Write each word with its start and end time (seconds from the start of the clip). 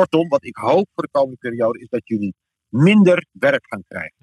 Kortom, 0.00 0.28
wat 0.28 0.44
ik 0.44 0.56
hoop 0.56 0.88
voor 0.94 1.02
de 1.02 1.08
komende 1.10 1.36
periode 1.40 1.78
is 1.78 1.88
dat 1.88 2.00
jullie 2.04 2.34
minder 2.68 3.26
werk 3.32 3.66
gaan 3.66 3.82
krijgen. 3.88 4.16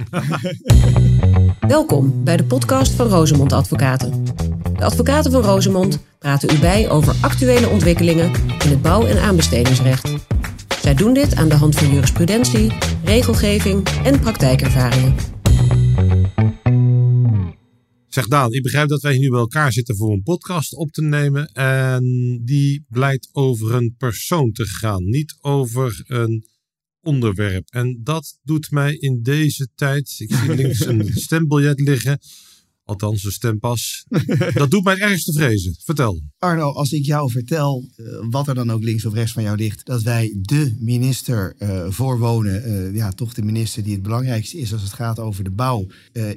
Welkom 1.77 2.23
bij 2.23 2.37
de 2.37 2.43
podcast 2.43 2.93
van 2.93 3.07
Rosemond 3.07 3.53
Advocaten. 3.53 4.25
De 4.73 4.83
advocaten 4.83 5.31
van 5.31 5.41
Rosemond 5.41 6.03
praten 6.19 6.55
u 6.55 6.59
bij 6.59 6.89
over 6.89 7.15
actuele 7.21 7.67
ontwikkelingen 7.67 8.31
in 8.63 8.69
het 8.69 8.81
bouw- 8.81 9.05
en 9.05 9.21
aanbestedingsrecht. 9.21 10.15
Zij 10.81 10.93
doen 10.93 11.13
dit 11.13 11.35
aan 11.35 11.49
de 11.49 11.55
hand 11.55 11.75
van 11.75 11.89
jurisprudentie, 11.89 12.71
regelgeving 13.03 13.87
en 14.03 14.19
praktijkervaringen. 14.19 15.36
Zeg 18.17 18.27
Daan, 18.27 18.53
ik 18.53 18.63
begrijp 18.63 18.87
dat 18.87 19.01
wij 19.01 19.17
nu 19.17 19.29
bij 19.29 19.39
elkaar 19.39 19.71
zitten 19.71 19.95
voor 19.95 20.11
een 20.11 20.23
podcast 20.23 20.73
op 20.73 20.91
te 20.91 21.01
nemen. 21.01 21.51
En 21.51 22.03
die 22.43 22.85
blijkt 22.89 23.29
over 23.31 23.73
een 23.73 23.95
persoon 23.97 24.51
te 24.51 24.65
gaan, 24.65 25.03
niet 25.03 25.37
over 25.41 26.03
een 26.07 26.45
onderwerp. 27.01 27.67
En 27.69 27.99
dat 28.03 28.39
doet 28.43 28.71
mij 28.71 28.95
in 28.95 29.21
deze 29.21 29.67
tijd. 29.75 30.15
Ik 30.17 30.33
zie 30.33 30.55
links 30.55 30.85
een 30.85 31.11
stembiljet 31.25 31.79
liggen. 31.79 32.19
Althans, 32.87 33.23
een 33.23 33.31
stempas. 33.31 34.05
Dat 34.53 34.71
doet 34.71 34.83
mij 34.83 34.97
ergens 34.97 35.23
te 35.23 35.33
vrezen. 35.33 35.75
Vertel. 35.83 36.21
Arno, 36.37 36.71
als 36.71 36.91
ik 36.91 37.05
jou 37.05 37.31
vertel, 37.31 37.89
uh, 37.97 38.07
wat 38.29 38.47
er 38.47 38.55
dan 38.55 38.71
ook 38.71 38.83
links 38.83 39.05
of 39.05 39.13
rechts 39.13 39.31
van 39.31 39.43
jou 39.43 39.57
ligt, 39.57 39.85
dat 39.85 40.01
wij 40.01 40.37
de 40.41 40.75
minister 40.79 41.55
uh, 41.59 41.85
voor 41.89 42.19
wonen, 42.19 42.69
uh, 42.69 42.95
ja, 42.95 43.11
toch 43.11 43.33
de 43.33 43.43
minister 43.43 43.83
die 43.83 43.93
het 43.93 44.01
belangrijkste 44.01 44.57
is 44.57 44.73
als 44.73 44.81
het 44.81 44.93
gaat 44.93 45.19
over 45.19 45.43
de 45.43 45.51
bouw, 45.51 45.85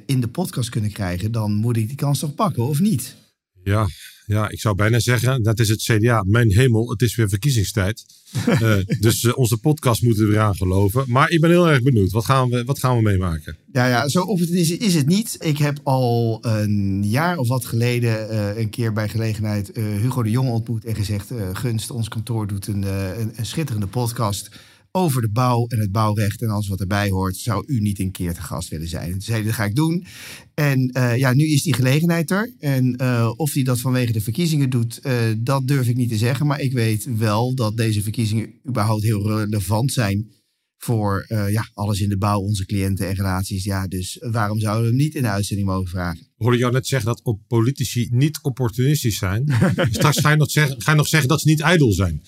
in 0.05 0.21
de 0.21 0.27
podcast 0.27 0.69
kunnen 0.69 0.91
krijgen, 0.91 1.31
dan 1.31 1.53
moet 1.53 1.77
ik 1.77 1.87
die 1.87 1.95
kans 1.95 2.19
toch 2.19 2.35
pakken, 2.35 2.63
of 2.63 2.79
niet? 2.79 3.15
Ja, 3.63 3.87
ja, 4.25 4.49
ik 4.49 4.59
zou 4.59 4.75
bijna 4.75 4.99
zeggen, 4.99 5.43
dat 5.43 5.59
is 5.59 5.69
het 5.69 5.81
CDA. 5.81 6.23
Mijn 6.27 6.51
hemel, 6.51 6.89
het 6.89 7.01
is 7.01 7.15
weer 7.15 7.29
verkiezingstijd. 7.29 8.05
uh, 8.47 8.75
dus 8.99 9.23
uh, 9.23 9.37
onze 9.37 9.57
podcast 9.57 10.01
moeten 10.01 10.23
we 10.23 10.29
weer 10.29 10.39
aan 10.39 10.55
geloven. 10.55 11.05
Maar 11.07 11.29
ik 11.29 11.41
ben 11.41 11.49
heel 11.49 11.69
erg 11.69 11.81
benieuwd. 11.81 12.11
Wat 12.11 12.25
gaan 12.25 12.49
we, 12.49 12.63
wat 12.63 12.79
gaan 12.79 12.95
we 12.95 13.01
meemaken? 13.01 13.57
Ja, 13.71 13.87
ja 13.87 14.07
zo 14.07 14.21
optimistisch 14.21 14.77
is 14.77 14.95
het 14.95 15.07
niet. 15.07 15.35
Ik 15.39 15.57
heb 15.57 15.79
al 15.83 16.39
een 16.41 17.03
jaar 17.03 17.37
of 17.37 17.47
wat 17.47 17.65
geleden 17.65 18.31
uh, 18.31 18.57
een 18.57 18.69
keer 18.69 18.93
bij 18.93 19.09
gelegenheid 19.09 19.71
Hugo 19.73 20.23
de 20.23 20.29
Jong 20.29 20.49
ontmoet 20.49 20.85
en 20.85 20.95
gezegd: 20.95 21.31
Gunst, 21.53 21.91
ons 21.91 22.07
kantoor 22.07 22.47
doet 22.47 22.67
een, 22.67 22.83
een, 23.19 23.31
een 23.35 23.45
schitterende 23.45 23.87
podcast 23.87 24.49
over 24.91 25.21
de 25.21 25.29
bouw 25.29 25.65
en 25.67 25.79
het 25.79 25.91
bouwrecht 25.91 26.41
en 26.41 26.49
alles 26.49 26.67
wat 26.67 26.79
erbij 26.79 27.09
hoort, 27.09 27.35
zou 27.35 27.63
u 27.67 27.79
niet 27.79 27.99
een 27.99 28.11
keer 28.11 28.33
te 28.33 28.41
gast 28.41 28.69
willen 28.69 28.87
zijn. 28.87 29.11
Toen 29.11 29.21
zei 29.21 29.43
dat 29.43 29.53
ga 29.53 29.65
ik 29.65 29.75
doen. 29.75 30.05
En 30.53 30.97
uh, 30.97 31.17
ja, 31.17 31.33
nu 31.33 31.43
is 31.47 31.63
die 31.63 31.73
gelegenheid 31.73 32.31
er. 32.31 32.53
En 32.59 32.95
uh, 33.01 33.31
of 33.35 33.53
hij 33.53 33.63
dat 33.63 33.79
vanwege 33.79 34.11
de 34.11 34.21
verkiezingen 34.21 34.69
doet, 34.69 34.99
uh, 35.03 35.13
dat 35.37 35.67
durf 35.67 35.87
ik 35.87 35.95
niet 35.95 36.09
te 36.09 36.17
zeggen. 36.17 36.45
Maar 36.45 36.59
ik 36.59 36.73
weet 36.73 37.17
wel 37.17 37.55
dat 37.55 37.77
deze 37.77 38.01
verkiezingen 38.01 38.53
überhaupt 38.67 39.03
heel 39.03 39.27
relevant 39.27 39.93
zijn 39.93 40.39
voor 40.77 41.25
ja, 41.49 41.69
alles 41.73 42.01
in 42.01 42.09
de 42.09 42.17
bouw, 42.17 42.39
onze 42.39 42.65
cliënten 42.65 43.07
en 43.07 43.15
relaties. 43.15 43.63
Ja, 43.63 43.87
dus 43.87 44.17
waarom 44.19 44.59
zouden 44.59 44.83
we 44.83 44.87
hem 44.87 44.97
niet 44.97 45.15
in 45.15 45.21
de 45.21 45.29
uitzending 45.29 45.67
mogen 45.67 45.89
vragen? 45.89 46.27
Hoorde 46.35 46.57
jou 46.57 46.71
net 46.71 46.87
zeggen 46.87 47.07
dat 47.07 47.37
politici 47.47 48.07
niet 48.11 48.39
opportunistisch 48.41 49.17
zijn. 49.17 49.45
Straks 49.91 50.19
ga 50.19 50.29
je, 50.29 50.35
nog 50.35 50.51
zeggen, 50.51 50.81
ga 50.81 50.91
je 50.91 50.97
nog 50.97 51.07
zeggen 51.07 51.29
dat 51.29 51.41
ze 51.41 51.49
niet 51.49 51.59
ijdel 51.59 51.91
zijn. 51.91 52.21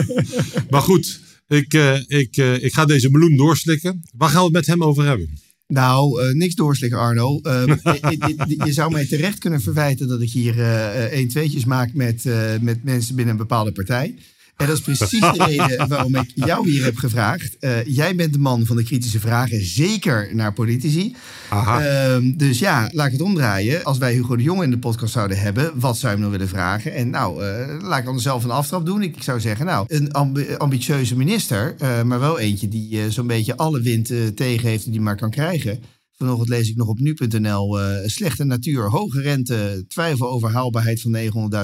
maar 0.70 0.80
goed, 0.80 1.20
ik, 1.46 1.74
uh, 1.74 2.00
ik, 2.06 2.36
uh, 2.36 2.62
ik 2.62 2.72
ga 2.72 2.84
deze 2.84 3.10
meloen 3.10 3.36
doorslikken. 3.36 4.02
Waar 4.16 4.28
gaan 4.28 4.38
we 4.38 4.44
het 4.44 4.52
met 4.52 4.66
hem 4.66 4.84
over 4.84 5.06
hebben? 5.06 5.38
Nou, 5.66 6.22
uh, 6.22 6.34
niks 6.34 6.54
doorslikken, 6.54 6.98
Arno. 6.98 7.40
je, 7.42 8.60
je 8.64 8.72
zou 8.72 8.92
mij 8.92 9.06
terecht 9.06 9.38
kunnen 9.38 9.60
verwijten 9.60 10.08
dat 10.08 10.20
ik 10.20 10.30
hier 10.30 10.58
één 11.10 11.28
tweetjes 11.28 11.64
maak 11.64 11.92
met, 11.92 12.24
met 12.60 12.84
mensen 12.84 13.14
binnen 13.14 13.34
een 13.34 13.40
bepaalde 13.40 13.72
partij. 13.72 14.14
En 14.56 14.66
dat 14.66 14.76
is 14.78 14.82
precies 14.82 15.20
de 15.20 15.44
reden 15.46 15.88
waarom 15.88 16.14
ik 16.14 16.32
jou 16.34 16.70
hier 16.70 16.84
heb 16.84 16.96
gevraagd. 16.96 17.56
Uh, 17.60 17.84
jij 17.84 18.14
bent 18.14 18.32
de 18.32 18.38
man 18.38 18.66
van 18.66 18.76
de 18.76 18.84
kritische 18.84 19.20
vragen, 19.20 19.64
zeker 19.64 20.34
naar 20.34 20.52
politici. 20.52 21.16
Uh, 21.52 22.16
dus 22.36 22.58
ja, 22.58 22.88
laat 22.92 23.06
ik 23.06 23.12
het 23.12 23.22
omdraaien. 23.22 23.84
Als 23.84 23.98
wij 23.98 24.12
Hugo 24.12 24.36
de 24.36 24.42
Jong 24.42 24.62
in 24.62 24.70
de 24.70 24.78
podcast 24.78 25.12
zouden 25.12 25.38
hebben, 25.38 25.72
wat 25.74 25.96
zou 25.96 26.06
je 26.06 26.18
hem 26.18 26.20
dan 26.20 26.30
willen 26.30 26.54
vragen? 26.54 26.94
En 26.94 27.10
nou, 27.10 27.44
uh, 27.44 27.80
laat 27.80 27.98
ik 27.98 28.04
dan 28.04 28.20
zelf 28.20 28.44
een 28.44 28.50
aftrap 28.50 28.86
doen. 28.86 29.02
Ik, 29.02 29.16
ik 29.16 29.22
zou 29.22 29.40
zeggen, 29.40 29.66
nou, 29.66 29.86
een 29.88 30.12
ambi 30.12 30.54
ambitieuze 30.58 31.16
minister, 31.16 31.74
maar 32.04 32.20
wel 32.20 32.38
eentje 32.38 32.68
die 32.68 33.10
zo'n 33.10 33.26
beetje 33.26 33.56
alle 33.56 33.80
wind 33.80 34.06
tegen 34.36 34.68
heeft 34.68 34.90
die 34.90 35.00
maar 35.00 35.16
kan 35.16 35.30
krijgen. 35.30 35.80
Vanochtend 36.16 36.48
lees 36.48 36.68
ik 36.68 36.76
nog 36.76 36.88
op 36.88 36.98
nu.nl 36.98 37.80
uh, 37.80 37.96
slechte 38.06 38.44
natuur, 38.44 38.90
hoge 38.90 39.20
rente, 39.20 39.84
twijfel 39.88 40.30
over 40.30 40.50
haalbaarheid 40.50 41.00
van 41.00 41.16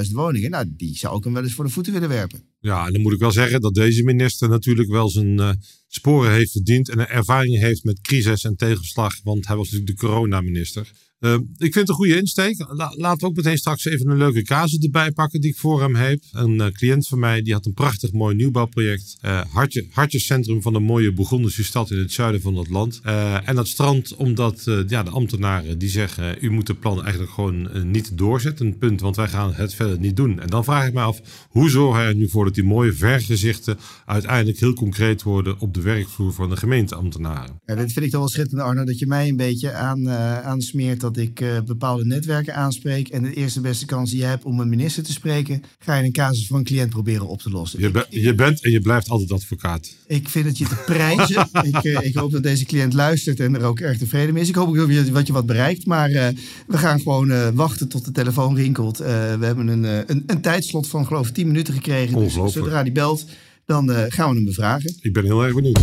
900.000 0.06 0.12
woningen. 0.12 0.50
Nou, 0.50 0.64
die 0.76 0.96
zou 0.96 1.16
ik 1.16 1.24
hem 1.24 1.32
wel 1.32 1.42
eens 1.42 1.54
voor 1.54 1.64
de 1.64 1.70
voeten 1.70 1.92
willen 1.92 2.08
werpen. 2.08 2.49
Ja, 2.60 2.87
en 2.87 2.93
dan 2.93 3.03
moet 3.03 3.12
ik 3.12 3.19
wel 3.19 3.32
zeggen 3.32 3.60
dat 3.60 3.75
deze 3.75 4.03
minister 4.03 4.48
natuurlijk 4.48 4.91
wel 4.91 5.10
zijn 5.10 5.38
uh, 5.38 5.50
sporen 5.88 6.32
heeft 6.32 6.53
verdiend 6.53 6.88
en 6.88 6.98
een 6.98 7.06
ervaring 7.06 7.59
heeft 7.59 7.84
met 7.84 8.00
crisis 8.00 8.44
en 8.44 8.56
tegenslag, 8.56 9.21
want 9.22 9.47
hij 9.47 9.56
was 9.56 9.71
natuurlijk 9.71 10.00
de 10.00 10.06
coronaminister. 10.06 10.91
Uh, 11.21 11.32
ik 11.34 11.72
vind 11.72 11.75
het 11.75 11.88
een 11.88 11.94
goede 11.94 12.16
insteek. 12.16 12.59
La 12.59 12.93
laten 12.97 13.21
we 13.21 13.26
ook 13.26 13.37
meteen 13.37 13.59
straks 13.59 13.84
even 13.84 14.10
een 14.10 14.16
leuke 14.16 14.43
casus 14.43 14.78
erbij 14.78 15.12
pakken 15.12 15.41
die 15.41 15.50
ik 15.50 15.56
voor 15.56 15.81
hem 15.81 15.94
heb. 15.94 16.22
Een 16.32 16.54
uh, 16.54 16.66
cliënt 16.66 17.09
van 17.09 17.19
mij 17.19 17.43
die 17.43 17.53
had 17.53 17.66
een 17.66 17.72
prachtig 17.72 18.12
mooi 18.12 18.37
nieuwbouwproject. 18.37 19.16
Uh, 19.25 19.41
hartje, 19.53 19.87
hartjescentrum 19.91 20.62
van 20.62 20.75
een 20.75 20.82
mooie 20.82 21.12
Bourgondische 21.12 21.65
stad 21.65 21.91
in 21.91 21.98
het 21.98 22.12
zuiden 22.12 22.41
van 22.41 22.56
het 22.56 22.69
land. 22.69 23.00
en 23.44 23.54
dat 23.54 23.69
strand 23.69 24.15
omdat 24.15 24.62
ja, 24.88 25.03
de 25.03 25.10
ambtenaren 25.10 25.78
die 25.78 25.88
zeggen 25.88 26.37
u 26.41 26.50
moet 26.50 26.69
het 26.69 26.81
plan 26.81 27.03
eigenlijk 27.03 27.32
gewoon 27.32 27.91
niet 27.91 28.19
doorzetten. 28.19 28.78
Punt, 28.78 29.00
want 29.00 29.16
wij 29.16 29.28
gaan 29.28 29.53
het 29.53 29.75
verder 29.75 29.98
niet 29.98 30.16
doen. 30.16 30.41
En 30.41 30.48
dan 30.48 30.65
vraag 30.65 30.87
ik 30.87 30.92
me 30.92 31.00
af, 31.00 31.47
hoe 31.48 31.71
zorgen 31.71 32.03
er 32.03 32.15
nu 32.15 32.28
voor 32.28 32.44
dat 32.50 32.64
die 32.64 32.72
mooie 32.72 32.92
vergezichten 32.92 33.78
uiteindelijk 34.06 34.58
heel 34.58 34.74
concreet 34.74 35.22
worden 35.22 35.60
op 35.60 35.74
de 35.74 35.80
werkvloer 35.80 36.32
van 36.32 36.50
de 36.50 36.56
gemeenteambtenaren? 36.56 37.60
Ja, 37.66 37.74
dit 37.74 37.92
vind 37.92 38.04
ik 38.04 38.10
toch 38.10 38.20
wel 38.20 38.28
schitterend 38.28 38.68
Arno, 38.68 38.84
dat 38.84 38.98
je 38.98 39.06
mij 39.06 39.28
een 39.28 39.36
beetje 39.36 39.72
aan, 39.72 40.10
aansmeert 40.10 41.00
dat 41.00 41.16
ik 41.16 41.40
uh, 41.40 41.60
bepaalde 41.66 42.04
netwerken 42.04 42.54
aanspreek. 42.54 43.08
En 43.08 43.22
de 43.22 43.34
eerste 43.34 43.60
beste 43.60 43.86
kans 43.86 44.10
die 44.10 44.18
je 44.18 44.24
hebt 44.24 44.44
om 44.44 44.60
een 44.60 44.68
minister 44.68 45.02
te 45.02 45.12
spreken, 45.12 45.62
ga 45.78 45.96
je 45.96 46.04
een 46.04 46.12
casus 46.12 46.46
van 46.46 46.58
een 46.58 46.64
cliënt 46.64 46.90
proberen 46.90 47.26
op 47.26 47.40
te 47.40 47.50
lossen. 47.50 47.80
Je, 47.80 48.06
je 48.08 48.34
bent 48.34 48.64
en 48.64 48.70
je 48.70 48.80
blijft 48.80 49.08
altijd 49.08 49.32
advocaat. 49.32 49.96
Ik 50.06 50.28
vind 50.28 50.46
het 50.46 50.58
je 50.58 50.64
te 50.64 50.82
prijzen. 50.86 51.48
ik, 51.72 51.84
uh, 51.84 51.98
ik, 52.00 52.14
hoop 52.14 52.30
dat 52.30 52.42
deze 52.42 52.64
cliënt 52.64 52.92
luistert 52.92 53.40
en 53.40 53.54
er 53.54 53.62
ook 53.62 53.80
erg 53.80 53.98
tevreden 53.98 54.34
mee 54.34 54.42
is. 54.42 54.48
Ik 54.48 54.54
hoop 54.54 54.68
ook 54.68 54.76
dat 54.76 54.88
je 54.88 55.12
wat, 55.12 55.26
je 55.26 55.32
wat 55.32 55.46
bereikt. 55.46 55.86
Maar 55.86 56.10
uh, 56.10 56.26
we 56.66 56.78
gaan 56.78 57.00
gewoon 57.00 57.54
wachten 57.54 57.88
tot 57.88 58.04
de 58.04 58.12
telefoon 58.12 58.56
rinkelt. 58.56 58.98
we 58.98 59.38
hebben 59.40 59.68
een, 59.68 59.84
een, 59.84 60.22
een, 60.26 60.40
tijdslot 60.40 60.88
van 60.88 61.06
geloof 61.06 61.28
ik 61.28 61.34
10 61.34 61.46
minuten 61.46 61.74
gekregen. 61.74 62.18
Dus 62.18 62.36
zodra 62.48 62.82
die 62.82 62.92
belt, 62.92 63.26
dan 63.64 63.88
gaan 63.88 64.28
we 64.30 64.34
hem 64.34 64.44
bevragen. 64.44 64.94
Ik 65.00 65.12
ben 65.12 65.24
heel 65.24 65.42
erg 65.42 65.54
benieuwd. 65.54 65.80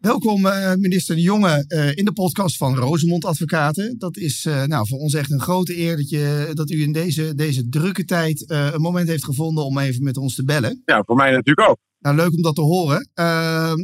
Welkom, 0.00 0.46
uh, 0.46 0.74
minister 0.74 1.14
De 1.14 1.20
Jonge, 1.20 1.64
uh, 1.68 1.96
in 1.96 2.04
de 2.04 2.12
podcast 2.12 2.56
van 2.56 2.76
Rosemond 2.76 3.24
Advocaten. 3.24 3.98
Dat 3.98 4.16
is 4.16 4.48
nou, 4.66 4.86
voor 4.86 4.98
ons 4.98 5.14
echt 5.14 5.30
een 5.30 5.40
grote 5.40 5.78
eer 5.78 5.96
dat, 5.96 6.08
je, 6.08 6.50
dat 6.52 6.70
u 6.70 6.82
in 6.82 6.92
deze, 6.92 7.34
deze 7.34 7.68
drukke 7.68 8.04
tijd 8.04 8.44
een 8.46 8.80
moment 8.80 9.08
heeft 9.08 9.24
gevonden 9.24 9.64
om 9.64 9.78
even 9.78 10.02
met 10.02 10.16
ons 10.16 10.34
te 10.34 10.44
bellen. 10.44 10.82
Ja, 10.84 11.02
voor 11.06 11.16
mij 11.16 11.30
natuurlijk 11.30 11.68
ook. 11.68 11.76
Nou, 11.98 12.16
leuk 12.16 12.32
om 12.32 12.42
dat 12.42 12.54
te 12.54 12.60
horen. 12.60 13.10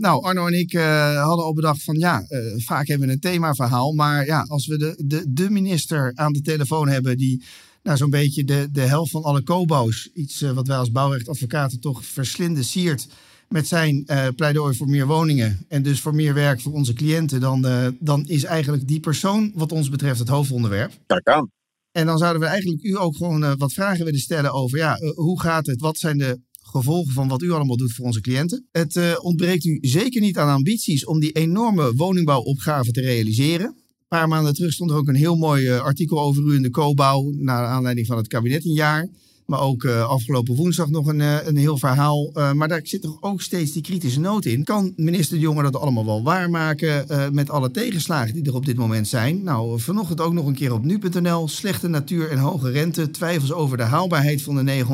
nou, 0.00 0.25
Arno 0.25 0.47
en 0.47 0.59
ik 0.59 0.72
hadden 0.72 1.44
al 1.44 1.54
bedacht 1.54 1.82
van 1.82 1.98
ja, 1.98 2.26
vaak 2.56 2.87
hebben 2.87 3.06
we 3.06 3.12
een 3.12 3.20
themaverhaal. 3.20 3.93
Maar 3.93 4.26
ja, 4.26 4.44
als 4.48 4.66
we 4.66 4.78
de, 4.78 5.03
de, 5.06 5.25
de 5.28 5.50
minister 5.50 6.12
aan 6.14 6.32
de 6.32 6.41
telefoon 6.41 6.88
hebben 6.88 7.16
die 7.16 7.44
nou, 7.84 7.97
zo'n 7.97 8.11
beetje 8.11 8.45
de, 8.45 8.69
de 8.72 8.81
helft 8.81 9.11
van 9.11 9.22
alle 9.22 9.43
COBO's, 9.43 10.11
iets 10.15 10.41
wat 10.41 10.67
wij 10.67 10.77
als 10.77 10.91
bouwrechtadvocaten 10.91 11.81
toch 11.81 12.05
verslinden, 12.05 12.65
siert 12.65 13.06
met 13.49 13.67
zijn 13.67 14.05
uh, 14.06 14.27
pleidooi 14.37 14.77
voor 14.77 14.89
meer 14.89 15.06
woningen 15.06 15.65
en 15.69 15.83
dus 15.83 16.00
voor 16.00 16.15
meer 16.15 16.34
werk 16.34 16.61
voor 16.61 16.73
onze 16.73 16.93
cliënten, 16.93 17.41
dan, 17.41 17.67
uh, 17.67 17.87
dan 18.00 18.27
is 18.27 18.44
eigenlijk 18.44 18.89
die 18.89 19.00
persoon 19.00 19.53
wat 19.55 19.73
ons 19.73 19.89
betreft 19.89 20.19
het 20.19 20.28
hoofdonderwerp. 20.28 20.93
Kijk 21.06 21.28
aan. 21.28 21.50
En 21.93 22.06
dan 22.06 22.19
zouden 22.19 22.41
we 22.41 22.47
eigenlijk 22.47 22.83
u 22.83 22.99
ook 22.99 23.17
gewoon 23.17 23.56
wat 23.56 23.73
vragen 23.73 24.05
willen 24.05 24.21
stellen 24.21 24.53
over 24.53 24.78
ja, 24.78 24.99
hoe 25.15 25.41
gaat 25.41 25.67
het? 25.67 25.81
Wat 25.81 25.99
zijn 25.99 26.19
de 26.19 26.41
gevolgen 26.62 27.12
van 27.12 27.28
wat 27.28 27.43
u 27.43 27.50
allemaal 27.50 27.77
doet 27.77 27.93
voor 27.93 28.05
onze 28.05 28.21
cliënten? 28.21 28.69
Het 28.73 29.19
ontbreekt 29.19 29.64
u 29.64 29.79
zeker 29.81 30.20
niet 30.20 30.38
aan 30.38 30.55
ambities 30.55 31.05
om 31.05 31.20
die 31.20 31.32
enorme 31.32 31.94
woningbouwopgave 31.94 32.91
te 32.91 33.00
realiseren. 33.00 33.83
Paar 34.14 34.28
maanden 34.28 34.55
terug 34.55 34.72
stond 34.72 34.90
er 34.90 34.96
ook 34.96 35.08
een 35.08 35.14
heel 35.14 35.37
mooi 35.37 35.70
artikel 35.70 36.20
over 36.20 36.43
u 36.43 36.55
in 36.55 36.62
de 36.62 36.70
co-bouw, 36.70 37.31
naar 37.37 37.66
aanleiding 37.66 38.06
van 38.06 38.16
het 38.16 38.26
kabinet 38.26 38.64
een 38.64 38.72
jaar. 38.72 39.08
Maar 39.46 39.61
ook 39.61 39.82
uh, 39.82 40.08
afgelopen 40.08 40.55
woensdag 40.55 40.88
nog 40.88 41.06
een, 41.06 41.20
uh, 41.20 41.46
een 41.46 41.56
heel 41.56 41.79
verhaal. 41.79 42.31
Uh, 42.35 42.52
maar 42.52 42.69
daar 42.69 42.81
zit 42.82 43.02
toch 43.02 43.17
ook 43.20 43.43
steeds 43.43 43.73
die 43.73 43.82
kritische 43.82 44.20
noot 44.20 44.44
in. 44.44 44.64
Kan 44.64 44.93
minister 44.96 45.37
De 45.37 45.43
Jonge 45.43 45.62
dat 45.62 45.76
allemaal 45.76 46.05
wel 46.05 46.23
waarmaken 46.23 47.06
met 47.32 47.50
alle 47.50 47.70
tegenslagen 47.70 48.35
die 48.35 48.46
er 48.46 48.55
op 48.55 48.67
dit 48.67 48.76
moment 48.76 49.08
zijn? 49.08 49.43
Nou, 49.43 49.81
vanochtend 49.81 50.20
ook 50.20 50.32
nog 50.32 50.46
een 50.46 50.55
keer 50.55 50.73
op 50.73 50.85
nu.nl. 50.85 51.49
Slechte 51.49 51.88
natuur 51.88 52.31
en 52.31 52.38
hoge 52.38 52.70
rente. 52.70 53.11
Twijfels 53.11 53.52
over 53.52 53.76
de 53.76 53.82
haalbaarheid 53.82 54.43
van 54.43 54.64
de 54.64 54.85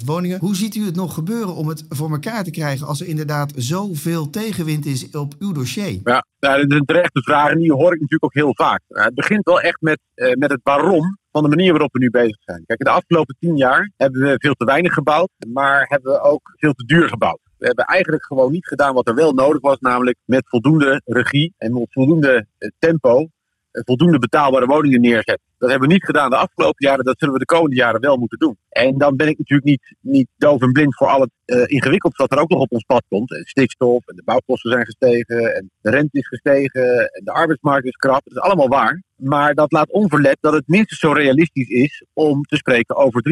900.000 0.00 0.04
woningen. 0.04 0.38
Hoe 0.40 0.56
ziet 0.56 0.74
u 0.74 0.84
het 0.84 0.96
nog 0.96 1.14
gebeuren 1.14 1.54
om 1.54 1.68
het 1.68 1.84
voor 1.88 2.10
elkaar 2.10 2.44
te 2.44 2.50
krijgen 2.50 2.86
als 2.86 3.00
er 3.00 3.06
inderdaad 3.06 3.52
zoveel 3.56 4.30
tegenwind 4.30 4.86
is 4.86 5.10
op 5.10 5.34
uw 5.38 5.52
dossier? 5.52 6.00
Ja, 6.04 6.24
nou, 6.40 6.66
de 6.66 6.82
terechte 6.84 7.22
vragen 7.22 7.58
die 7.58 7.72
hoor 7.72 7.92
ik 7.92 8.00
natuurlijk 8.00 8.24
ook 8.24 8.34
heel 8.34 8.54
vaak. 8.54 8.80
het 8.88 9.14
begint 9.14 9.44
wel 9.44 9.60
echt 9.60 9.80
met, 9.80 10.00
met 10.14 10.50
het 10.50 10.60
waarom. 10.62 11.18
Van 11.30 11.42
de 11.42 11.48
manier 11.48 11.70
waarop 11.70 11.92
we 11.92 11.98
nu 11.98 12.10
bezig 12.10 12.36
zijn. 12.40 12.64
Kijk, 12.66 12.84
de 12.84 12.90
afgelopen 12.90 13.36
tien 13.38 13.56
jaar 13.56 13.92
hebben 13.96 14.20
we 14.20 14.34
veel 14.38 14.54
te 14.54 14.64
weinig 14.64 14.92
gebouwd, 14.92 15.30
maar 15.52 15.86
hebben 15.88 16.12
we 16.12 16.20
ook 16.20 16.52
veel 16.56 16.72
te 16.72 16.84
duur 16.84 17.08
gebouwd. 17.08 17.40
We 17.58 17.66
hebben 17.66 17.84
eigenlijk 17.84 18.24
gewoon 18.24 18.52
niet 18.52 18.66
gedaan 18.66 18.94
wat 18.94 19.08
er 19.08 19.14
wel 19.14 19.32
nodig 19.32 19.60
was, 19.60 19.78
namelijk 19.78 20.16
met 20.24 20.48
voldoende 20.48 21.02
regie 21.04 21.54
en 21.58 21.72
met 21.72 21.86
voldoende 21.92 22.46
eh, 22.58 22.68
tempo 22.78 23.28
voldoende 23.72 24.18
betaalbare 24.18 24.66
woningen 24.66 25.00
neerzetten. 25.00 25.48
Dat 25.58 25.70
hebben 25.70 25.88
we 25.88 25.94
niet 25.94 26.04
gedaan 26.04 26.30
de 26.30 26.36
afgelopen 26.36 26.86
jaren, 26.86 27.04
dat 27.04 27.18
zullen 27.18 27.34
we 27.34 27.40
de 27.40 27.54
komende 27.54 27.76
jaren 27.76 28.00
wel 28.00 28.16
moeten 28.16 28.38
doen. 28.38 28.56
En 28.68 28.98
dan 28.98 29.16
ben 29.16 29.28
ik 29.28 29.38
natuurlijk 29.38 29.68
niet, 29.68 29.96
niet 30.00 30.28
doof 30.36 30.62
en 30.62 30.72
blind 30.72 30.96
voor 30.96 31.06
al 31.06 31.20
het 31.20 31.30
uh, 31.46 31.62
ingewikkeld 31.66 32.16
wat 32.16 32.32
er 32.32 32.38
ook 32.38 32.48
nog 32.48 32.60
op 32.60 32.72
ons 32.72 32.84
pad 32.84 33.04
komt. 33.08 33.40
Stikstof 33.44 34.06
en 34.06 34.16
de 34.16 34.22
bouwkosten 34.24 34.70
zijn 34.70 34.84
gestegen 34.84 35.54
en 35.54 35.70
de 35.80 35.90
rente 35.90 36.18
is 36.18 36.28
gestegen 36.28 37.12
en 37.12 37.24
de 37.24 37.32
arbeidsmarkt 37.32 37.86
is 37.86 37.96
krap. 37.96 38.20
Dat 38.24 38.36
is 38.36 38.50
allemaal 38.50 38.68
waar. 38.68 39.02
Maar 39.16 39.54
dat 39.54 39.72
laat 39.72 39.90
onverlet 39.90 40.36
dat 40.40 40.52
het 40.52 40.68
minstens 40.68 41.00
zo 41.00 41.12
realistisch 41.12 41.68
is 41.68 42.04
om 42.12 42.42
te 42.42 42.56
spreken 42.56 42.96
over 42.96 43.22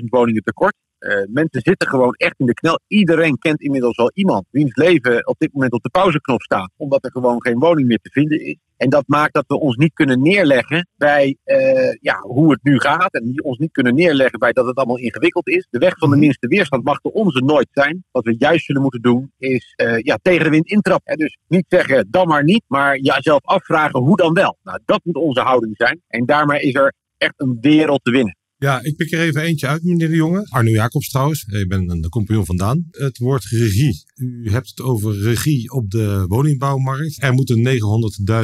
300.000 0.00 0.04
woningen 0.04 0.42
tekort. 0.42 0.74
Uh, 1.04 1.22
mensen 1.28 1.60
zitten 1.60 1.88
gewoon 1.88 2.14
echt 2.14 2.34
in 2.36 2.46
de 2.46 2.54
knel. 2.54 2.80
Iedereen 2.86 3.38
kent 3.38 3.60
inmiddels 3.60 3.96
wel 3.96 4.10
iemand 4.14 4.46
wiens 4.50 4.76
leven 4.76 5.26
op 5.26 5.38
dit 5.38 5.52
moment 5.52 5.72
op 5.72 5.82
de 5.82 5.90
pauzeknop 5.90 6.42
staat. 6.42 6.70
Omdat 6.76 7.04
er 7.04 7.10
gewoon 7.10 7.42
geen 7.42 7.58
woning 7.58 7.88
meer 7.88 7.98
te 8.02 8.10
vinden 8.10 8.44
is. 8.44 8.56
En 8.76 8.90
dat 8.90 9.04
maakt 9.06 9.34
dat 9.34 9.44
we 9.46 9.58
ons 9.58 9.76
niet 9.76 9.92
kunnen 9.92 10.22
neerleggen 10.22 10.88
bij 10.96 11.36
uh, 11.44 11.92
ja, 12.00 12.18
hoe 12.20 12.50
het 12.50 12.62
nu 12.62 12.80
gaat. 12.80 13.12
En 13.12 13.44
ons 13.44 13.58
niet 13.58 13.72
kunnen 13.72 13.94
neerleggen 13.94 14.38
bij 14.38 14.52
dat 14.52 14.66
het 14.66 14.76
allemaal 14.76 14.98
ingewikkeld 14.98 15.48
is. 15.48 15.66
De 15.70 15.78
weg 15.78 15.98
van 15.98 16.10
de 16.10 16.16
minste 16.16 16.46
weerstand 16.46 16.84
mag 16.84 17.00
de 17.00 17.12
onze 17.12 17.42
nooit 17.44 17.68
zijn. 17.70 18.04
Wat 18.10 18.24
we 18.24 18.34
juist 18.38 18.64
zullen 18.64 18.82
moeten 18.82 19.02
doen 19.02 19.32
is 19.38 19.74
uh, 19.76 19.98
ja, 19.98 20.18
tegen 20.22 20.44
de 20.44 20.50
wind 20.50 20.66
intrappen. 20.66 21.16
Dus 21.16 21.38
niet 21.48 21.66
zeggen 21.68 22.06
dan 22.10 22.28
maar 22.28 22.44
niet, 22.44 22.64
maar 22.66 22.98
jezelf 22.98 23.44
afvragen 23.44 24.00
hoe 24.00 24.16
dan 24.16 24.32
wel. 24.32 24.58
Nou, 24.62 24.78
dat 24.84 25.00
moet 25.04 25.16
onze 25.16 25.40
houding 25.40 25.76
zijn. 25.76 26.00
En 26.08 26.26
daarmee 26.26 26.60
is 26.60 26.74
er 26.74 26.94
echt 27.18 27.34
een 27.36 27.58
wereld 27.60 28.04
te 28.04 28.10
winnen. 28.10 28.36
Ja, 28.64 28.82
ik 28.82 28.96
pik 28.96 29.12
er 29.12 29.20
even 29.20 29.42
eentje 29.42 29.66
uit, 29.66 29.82
meneer 29.82 30.08
de 30.08 30.14
Jonge. 30.14 30.46
Arno 30.48 30.70
Jacobs 30.70 31.08
trouwens. 31.08 31.44
Ik 31.48 31.68
ben 31.68 31.90
een 31.90 32.08
compagnon 32.08 32.44
vandaan. 32.44 32.84
Het 32.90 33.18
woord 33.18 33.44
regie. 33.44 34.04
U 34.16 34.50
hebt 34.50 34.68
het 34.68 34.80
over 34.80 35.18
regie 35.18 35.70
op 35.70 35.90
de 35.90 36.24
woningbouwmarkt. 36.28 37.22
Er 37.22 37.32
moeten 37.32 37.68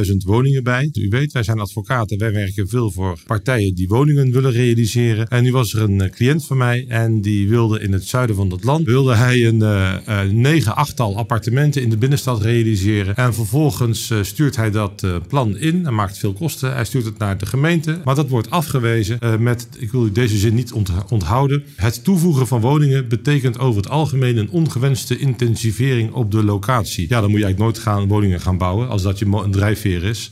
900.000 0.05 0.15
woningen 0.25 0.63
bij. 0.63 0.89
U 0.93 1.09
weet, 1.09 1.31
wij 1.31 1.43
zijn 1.43 1.59
advocaten. 1.59 2.17
Wij 2.17 2.31
werken 2.31 2.67
veel 2.67 2.91
voor 2.91 3.19
partijen 3.25 3.75
die 3.75 3.87
woningen 3.87 4.31
willen 4.31 4.51
realiseren. 4.51 5.27
En 5.27 5.43
nu 5.43 5.51
was 5.51 5.73
er 5.73 5.81
een 5.81 6.11
cliënt 6.11 6.45
van 6.45 6.57
mij 6.57 6.85
en 6.87 7.21
die 7.21 7.49
wilde 7.49 7.79
in 7.79 7.93
het 7.93 8.07
zuiden 8.07 8.35
van 8.35 8.51
het 8.51 8.63
land... 8.63 8.85
wilde 8.85 9.15
hij 9.15 9.47
een 9.47 9.59
uh, 9.59 10.21
negen, 10.21 10.75
achttal 10.75 11.17
appartementen 11.17 11.81
in 11.81 11.89
de 11.89 11.97
binnenstad 11.97 12.41
realiseren. 12.41 13.15
En 13.15 13.33
vervolgens 13.33 14.13
stuurt 14.21 14.55
hij 14.55 14.71
dat 14.71 15.05
plan 15.27 15.57
in. 15.57 15.85
en 15.85 15.95
maakt 15.95 16.17
veel 16.17 16.33
kosten. 16.33 16.73
Hij 16.73 16.85
stuurt 16.85 17.05
het 17.05 17.17
naar 17.17 17.37
de 17.37 17.45
gemeente. 17.45 18.01
Maar 18.03 18.15
dat 18.15 18.29
wordt 18.29 18.49
afgewezen 18.49 19.43
met... 19.43 19.67
Ik 19.77 19.91
wil 19.91 20.09
deze 20.13 20.37
zin 20.37 20.55
niet 20.55 20.73
onthouden. 21.09 21.63
Het 21.75 22.03
toevoegen 22.03 22.47
van 22.47 22.61
woningen 22.61 23.07
betekent 23.07 23.59
over 23.59 23.81
het 23.81 23.91
algemeen 23.91 24.37
een 24.37 24.49
ongewenste 24.49 25.17
intensivering 25.17 26.11
op 26.11 26.31
de 26.31 26.43
locatie. 26.43 27.09
Ja, 27.09 27.21
dan 27.21 27.29
moet 27.29 27.39
je 27.39 27.45
eigenlijk 27.45 27.57
nooit 27.57 27.85
gaan 27.87 28.07
woningen 28.07 28.41
gaan 28.41 28.57
bouwen 28.57 28.89
als 28.89 29.01
dat 29.01 29.19
je 29.19 29.25
een 29.25 29.51
drijfveer 29.51 30.03
is. 30.03 30.31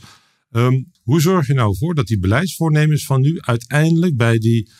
Um, 0.50 0.90
hoe 1.02 1.20
zorg 1.20 1.46
je 1.46 1.54
nou 1.54 1.76
voor 1.76 1.94
dat 1.94 2.06
die 2.06 2.18
beleidsvoornemens 2.18 3.06
van 3.06 3.20
nu 3.20 3.40
uiteindelijk 3.40 4.16
bij 4.16 4.38
die 4.38 4.70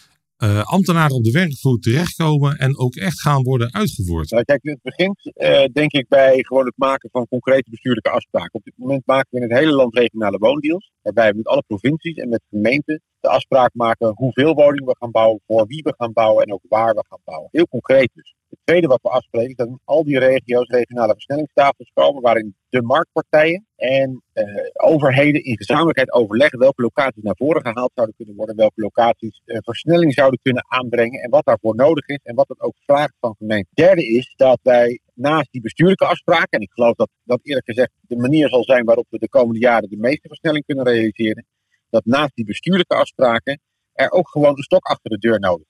uh, 0.43 0.63
ambtenaren 0.65 1.17
op 1.17 1.25
de 1.25 1.31
werkvloer 1.31 1.79
terechtkomen 1.79 2.57
en 2.57 2.79
ook 2.79 2.95
echt 2.95 3.21
gaan 3.21 3.43
worden 3.43 3.73
uitgevoerd? 3.73 4.31
Nou, 4.31 4.45
kijk, 4.45 4.61
het 4.63 4.83
begint 4.83 5.33
uh, 5.37 5.65
denk 5.73 5.93
ik 5.93 6.09
bij 6.09 6.45
gewoon 6.45 6.65
het 6.65 6.77
maken 6.77 7.09
van 7.13 7.29
concrete 7.29 7.71
bestuurlijke 7.71 8.11
afspraken. 8.11 8.55
Op 8.55 8.65
dit 8.65 8.75
moment 8.77 9.07
maken 9.07 9.29
we 9.31 9.37
in 9.37 9.51
het 9.51 9.59
hele 9.59 9.73
land 9.73 9.95
regionale 9.95 10.39
woondeals, 10.39 10.91
waarbij 11.03 11.31
we 11.31 11.37
met 11.37 11.47
alle 11.47 11.65
provincies 11.67 12.17
en 12.17 12.29
met 12.29 12.43
gemeenten 12.51 13.01
de 13.21 13.29
afspraak 13.29 13.71
maken 13.75 14.13
hoeveel 14.15 14.55
woningen 14.55 14.87
we 14.87 14.97
gaan 14.99 15.11
bouwen, 15.11 15.41
voor 15.47 15.67
wie 15.67 15.83
we 15.83 15.95
gaan 15.97 16.13
bouwen 16.13 16.45
en 16.45 16.53
ook 16.53 16.65
waar 16.69 16.95
we 16.95 17.05
gaan 17.09 17.21
bouwen. 17.25 17.49
Heel 17.53 17.69
concreet 17.69 18.11
dus. 18.15 18.35
Het 18.51 18.59
tweede 18.65 18.87
wat 18.87 19.03
we 19.03 19.09
afspreken 19.09 19.51
is 19.51 19.57
dat 19.57 19.67
in 19.67 19.81
al 19.85 20.05
die 20.05 20.19
regio's 20.19 20.69
regionale 20.69 21.13
versnellingstafels 21.13 21.91
komen 21.95 22.23
waarin 22.23 22.55
de 22.69 22.83
marktpartijen 22.83 23.67
en 23.77 24.23
uh, 24.35 24.45
overheden 24.73 25.45
in 25.45 25.57
gezamenlijkheid 25.57 26.13
overleggen 26.13 26.59
welke 26.59 26.83
locaties 26.83 27.23
naar 27.23 27.37
voren 27.37 27.63
gehaald 27.63 27.91
zouden 27.95 28.17
kunnen 28.17 28.35
worden, 28.35 28.57
welke 28.57 28.81
locaties 28.81 29.43
uh, 29.45 29.59
versnelling 29.61 30.13
zouden 30.13 30.41
kunnen 30.43 30.65
aanbrengen 30.69 31.21
en 31.21 31.31
wat 31.31 31.45
daarvoor 31.45 31.75
nodig 31.75 32.07
is 32.07 32.21
en 32.23 32.35
wat 32.35 32.49
dat 32.49 32.61
ook 32.61 32.77
vraagt 32.87 33.15
van 33.21 33.35
gemeenten. 33.39 33.71
Derde 33.75 34.07
is 34.07 34.35
dat 34.37 34.59
wij 34.63 35.01
naast 35.15 35.53
die 35.53 35.61
bestuurlijke 35.61 36.07
afspraken, 36.07 36.59
en 36.59 36.61
ik 36.61 36.73
geloof 36.73 36.95
dat 36.95 37.11
dat 37.25 37.41
eerlijk 37.43 37.67
gezegd 37.67 37.91
de 38.01 38.17
manier 38.17 38.49
zal 38.49 38.65
zijn 38.65 38.85
waarop 38.85 39.07
we 39.09 39.19
de 39.19 39.29
komende 39.29 39.61
jaren 39.61 39.89
de 39.89 39.97
meeste 39.97 40.29
versnelling 40.29 40.65
kunnen 40.65 40.85
realiseren, 40.85 41.47
dat 41.91 42.05
naast 42.05 42.35
die 42.35 42.45
bestuurlijke 42.45 42.95
afspraken 42.95 43.61
er 43.93 44.11
ook 44.11 44.29
gewoon 44.29 44.57
een 44.57 44.63
stok 44.63 44.87
achter 44.87 45.11
de 45.11 45.19
deur 45.19 45.41
nodig 45.41 45.67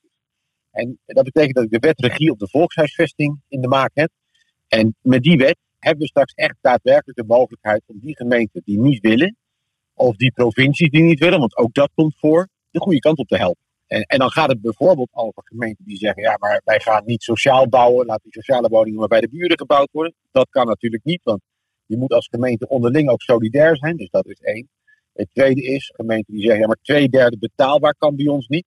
En 0.71 0.99
dat 1.05 1.23
betekent 1.23 1.55
dat 1.55 1.63
ik 1.63 1.71
de 1.71 1.79
wet 1.79 1.99
regie 1.99 2.31
op 2.31 2.39
de 2.39 2.47
volkshuisvesting 2.47 3.41
in 3.47 3.61
de 3.61 3.67
maak 3.67 3.91
heb. 3.93 4.09
En 4.67 4.95
met 5.01 5.23
die 5.23 5.37
wet 5.37 5.57
hebben 5.79 6.01
we 6.01 6.07
straks 6.07 6.33
echt 6.33 6.55
daadwerkelijk 6.61 7.17
de 7.17 7.25
mogelijkheid 7.27 7.83
om 7.85 7.99
die 7.99 8.15
gemeenten 8.15 8.61
die 8.65 8.79
niet 8.79 8.99
willen, 8.99 9.35
of 9.93 10.15
die 10.15 10.31
provincies 10.31 10.89
die 10.89 11.03
niet 11.03 11.19
willen, 11.19 11.39
want 11.39 11.57
ook 11.57 11.73
dat 11.73 11.91
komt 11.93 12.15
voor, 12.17 12.47
de 12.71 12.79
goede 12.79 12.99
kant 12.99 13.17
op 13.17 13.27
te 13.27 13.37
helpen. 13.37 13.63
En, 13.87 14.01
en 14.01 14.19
dan 14.19 14.31
gaat 14.31 14.49
het 14.49 14.61
bijvoorbeeld 14.61 15.09
over 15.11 15.41
gemeenten 15.45 15.85
die 15.85 15.97
zeggen, 15.97 16.23
ja, 16.23 16.35
maar 16.39 16.61
wij 16.63 16.79
gaan 16.79 17.05
niet 17.05 17.23
sociaal 17.23 17.67
bouwen, 17.69 18.05
laat 18.05 18.23
die 18.23 18.33
sociale 18.33 18.69
woningen 18.69 18.99
maar 18.99 19.07
bij 19.07 19.21
de 19.21 19.29
buren 19.29 19.57
gebouwd 19.57 19.89
worden. 19.91 20.13
Dat 20.31 20.49
kan 20.49 20.67
natuurlijk 20.67 21.03
niet, 21.03 21.23
want 21.23 21.41
je 21.85 21.97
moet 21.97 22.13
als 22.13 22.27
gemeente 22.31 22.67
onderling 22.67 23.09
ook 23.09 23.21
solidair 23.21 23.77
zijn, 23.77 23.97
dus 23.97 24.09
dat 24.09 24.25
is 24.25 24.39
één. 24.39 24.69
Het 25.13 25.29
tweede 25.33 25.61
is, 25.61 25.91
gemeenten 25.95 26.33
die 26.33 26.43
zeggen, 26.43 26.61
ja, 26.61 26.67
maar 26.67 26.79
twee 26.81 27.09
derde 27.09 27.37
betaalbaar 27.37 27.95
kan 27.97 28.15
bij 28.15 28.27
ons 28.27 28.47
niet. 28.47 28.65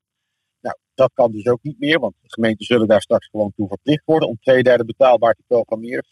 Dat 0.94 1.10
kan 1.14 1.32
dus 1.32 1.46
ook 1.46 1.62
niet 1.62 1.78
meer, 1.78 2.00
want 2.00 2.14
gemeenten 2.22 2.66
zullen 2.66 2.88
daar 2.88 3.00
straks 3.00 3.28
gewoon 3.28 3.52
toe 3.56 3.68
verplicht 3.68 4.02
worden 4.04 4.28
om 4.28 4.38
twee 4.40 4.62
derde 4.62 4.84
betaalbaar 4.84 5.34
te 5.34 5.42
programmeren. 5.46 6.04
40% 6.04 6.08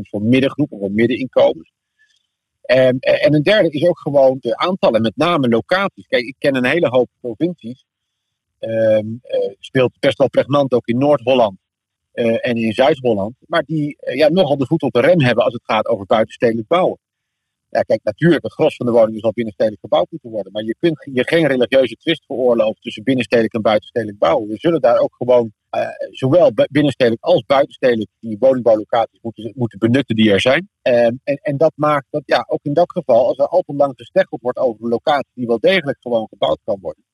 voor 0.00 0.22
middengroepen, 0.22 0.78
voor 0.78 0.90
middeninkomens. 0.90 1.72
En, 2.62 2.98
en 2.98 3.34
een 3.34 3.42
derde 3.42 3.70
is 3.70 3.88
ook 3.88 3.98
gewoon 3.98 4.36
de 4.40 4.56
aantallen, 4.56 5.02
met 5.02 5.16
name 5.16 5.48
locaties. 5.48 6.06
Kijk, 6.06 6.24
ik 6.24 6.34
ken 6.38 6.54
een 6.54 6.64
hele 6.64 6.88
hoop 6.88 7.08
provincies. 7.20 7.84
Um, 8.60 9.20
uh, 9.22 9.54
speelt 9.58 9.98
best 9.98 10.18
wel 10.18 10.28
pregnant 10.28 10.72
ook 10.72 10.86
in 10.86 10.98
Noord-Holland 10.98 11.58
uh, 12.14 12.46
en 12.46 12.56
in 12.56 12.72
Zuid-Holland. 12.72 13.34
Maar 13.46 13.62
die 13.62 13.96
ja, 14.14 14.28
nogal 14.28 14.56
de 14.56 14.66
voet 14.66 14.82
op 14.82 14.92
de 14.92 15.00
rem 15.00 15.20
hebben 15.20 15.44
als 15.44 15.52
het 15.52 15.64
gaat 15.64 15.86
over 15.86 16.06
buitenstedelijk 16.06 16.68
bouwen. 16.68 16.98
Ja, 17.70 17.82
kijk, 17.82 18.00
natuurlijk, 18.02 18.42
het 18.42 18.52
gros 18.52 18.76
van 18.76 18.86
de 18.86 18.92
woningen 18.92 19.20
zal 19.20 19.32
binnenstedelijk 19.32 19.82
gebouwd 19.82 20.10
moeten 20.10 20.30
worden. 20.30 20.52
Maar 20.52 20.62
je 20.62 20.76
kunt 20.78 21.08
je 21.12 21.26
geen 21.26 21.46
religieuze 21.46 21.94
twist 21.94 22.24
veroorloven 22.26 22.80
tussen 22.80 23.02
binnenstedelijk 23.02 23.54
en 23.54 23.62
buitenstedelijk 23.62 24.18
bouwen. 24.18 24.48
We 24.48 24.56
zullen 24.56 24.80
daar 24.80 24.98
ook 24.98 25.14
gewoon, 25.16 25.52
uh, 25.70 25.88
zowel 26.10 26.52
binnenstedelijk 26.70 27.24
als 27.24 27.42
buitenstedelijk, 27.46 28.10
die 28.20 28.36
woningbouwlocaties 28.38 29.18
moeten, 29.22 29.52
moeten 29.56 29.78
benutten 29.78 30.16
die 30.16 30.32
er 30.32 30.40
zijn. 30.40 30.68
Um, 30.82 31.20
en, 31.24 31.36
en 31.36 31.56
dat 31.56 31.72
maakt 31.74 32.06
dat, 32.10 32.22
ja, 32.24 32.44
ook 32.48 32.64
in 32.64 32.72
dat 32.72 32.92
geval, 32.92 33.26
als 33.26 33.38
er 33.38 33.48
al 33.48 33.62
te 33.62 33.74
lang 33.74 33.92
gesteggeld 33.96 34.40
wordt 34.40 34.58
over 34.58 34.82
een 34.82 34.90
locatie 34.90 35.32
die 35.34 35.46
wel 35.46 35.60
degelijk 35.60 35.98
gewoon 36.00 36.28
gebouwd 36.28 36.58
kan 36.64 36.78
worden, 36.80 37.04